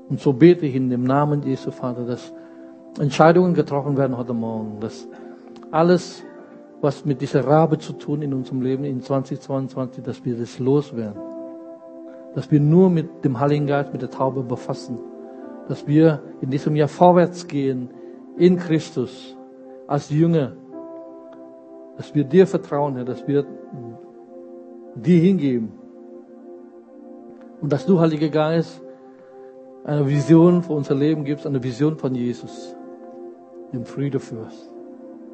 Und 0.08 0.20
so 0.20 0.32
bete 0.32 0.66
ich 0.66 0.74
in 0.74 0.90
dem 0.90 1.04
Namen 1.04 1.42
Jesu, 1.42 1.70
Vater, 1.70 2.04
dass 2.04 2.32
Entscheidungen 2.98 3.54
getroffen 3.54 3.96
werden 3.96 4.16
heute 4.16 4.34
Morgen, 4.34 4.80
dass 4.80 5.06
alles, 5.70 6.22
was 6.80 7.04
mit 7.04 7.20
dieser 7.20 7.46
Rabe 7.46 7.78
zu 7.78 7.92
tun 7.92 8.22
in 8.22 8.34
unserem 8.34 8.62
Leben 8.62 8.84
in 8.84 9.00
2022, 9.00 10.02
dass 10.02 10.24
wir 10.24 10.36
das 10.36 10.58
loswerden. 10.58 11.20
Dass 12.34 12.50
wir 12.50 12.60
nur 12.60 12.90
mit 12.90 13.24
dem 13.24 13.38
Heiligen 13.38 13.66
Geist, 13.66 13.92
mit 13.92 14.02
der 14.02 14.10
Taube 14.10 14.42
befassen 14.42 14.98
dass 15.68 15.86
wir 15.86 16.22
in 16.40 16.50
diesem 16.50 16.76
Jahr 16.76 16.88
vorwärts 16.88 17.46
gehen 17.46 17.90
in 18.36 18.56
Christus 18.56 19.36
als 19.86 20.10
Jünger, 20.10 20.52
dass 21.96 22.14
wir 22.14 22.24
dir 22.24 22.46
vertrauen, 22.46 22.96
Herr, 22.96 23.04
dass 23.04 23.26
wir 23.26 23.44
dir 24.94 25.20
hingeben 25.20 25.72
und 27.60 27.72
dass 27.72 27.86
du, 27.86 28.00
Heiliger 28.00 28.28
Geist, 28.28 28.82
eine 29.84 30.06
Vision 30.06 30.62
für 30.62 30.72
unser 30.72 30.94
Leben 30.94 31.24
gibst, 31.24 31.46
eine 31.46 31.62
Vision 31.62 31.96
von 31.96 32.14
Jesus, 32.14 32.76
dem 33.72 33.84
Friede 33.84 34.20
führst, 34.20 34.70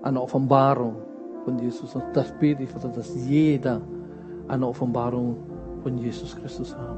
eine 0.03 0.21
Offenbarung 0.21 0.97
von 1.45 1.59
Jesus. 1.59 1.95
Und 1.95 2.05
das 2.15 2.33
bete 2.39 2.63
ich, 2.63 2.73
dass 2.73 3.15
jeder 3.27 3.81
eine 4.47 4.67
Offenbarung 4.67 5.37
von 5.83 5.99
Jesus 5.99 6.37
Christus 6.37 6.77
hat. 6.77 6.97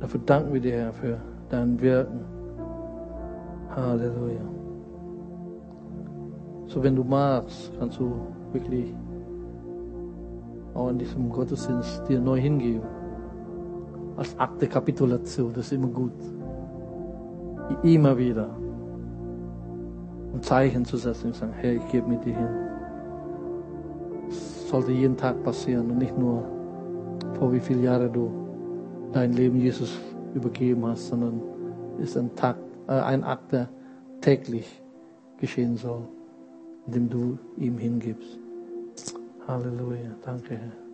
Dafür 0.00 0.20
danken 0.24 0.52
wir 0.52 0.60
dir, 0.60 0.72
Herr, 0.72 0.92
für 0.92 1.18
dein 1.48 1.80
Wirken. 1.80 2.20
Halleluja. 3.74 4.40
So, 6.66 6.82
wenn 6.82 6.96
du 6.96 7.04
magst, 7.04 7.72
kannst 7.78 7.98
du 7.98 8.12
wirklich 8.52 8.94
auch 10.74 10.90
in 10.90 10.98
diesem 10.98 11.30
Gottesdienst 11.30 12.08
dir 12.08 12.20
neu 12.20 12.38
hingeben. 12.38 12.82
Als 14.16 14.38
Akt 14.38 14.60
der 14.60 14.68
Kapitulation, 14.68 15.52
das 15.52 15.66
ist 15.66 15.72
immer 15.72 15.88
gut. 15.88 16.12
Immer 17.82 18.16
wieder. 18.16 18.48
Um 20.32 20.42
Zeichen 20.42 20.84
zu 20.84 20.96
setzen 20.96 21.28
und 21.28 21.34
sagen, 21.34 21.52
Herr, 21.52 21.74
ich 21.74 21.88
gebe 21.88 22.08
mit 22.08 22.24
dir 22.24 22.36
hin. 22.36 22.48
Das 24.28 24.68
sollte 24.68 24.92
jeden 24.92 25.16
Tag 25.16 25.42
passieren 25.42 25.90
und 25.90 25.98
nicht 25.98 26.16
nur 26.18 26.44
vor 27.38 27.52
wie 27.52 27.60
viele 27.60 27.82
Jahre 27.82 28.10
du 28.10 28.30
dein 29.12 29.32
Leben 29.32 29.56
Jesus 29.56 29.98
übergeben 30.34 30.86
hast, 30.86 31.08
sondern 31.08 31.40
ist 31.98 32.16
ein, 32.16 32.34
Takt, 32.34 32.60
äh, 32.86 32.92
ein 32.92 33.24
Akt, 33.24 33.52
der 33.52 33.68
täglich 34.20 34.82
geschehen 35.38 35.76
soll, 35.76 36.02
indem 36.86 37.08
du 37.08 37.38
ihm 37.56 37.78
hingibst. 37.78 38.38
Halleluja. 39.46 40.14
Danke, 40.24 40.56
Herr. 40.56 40.87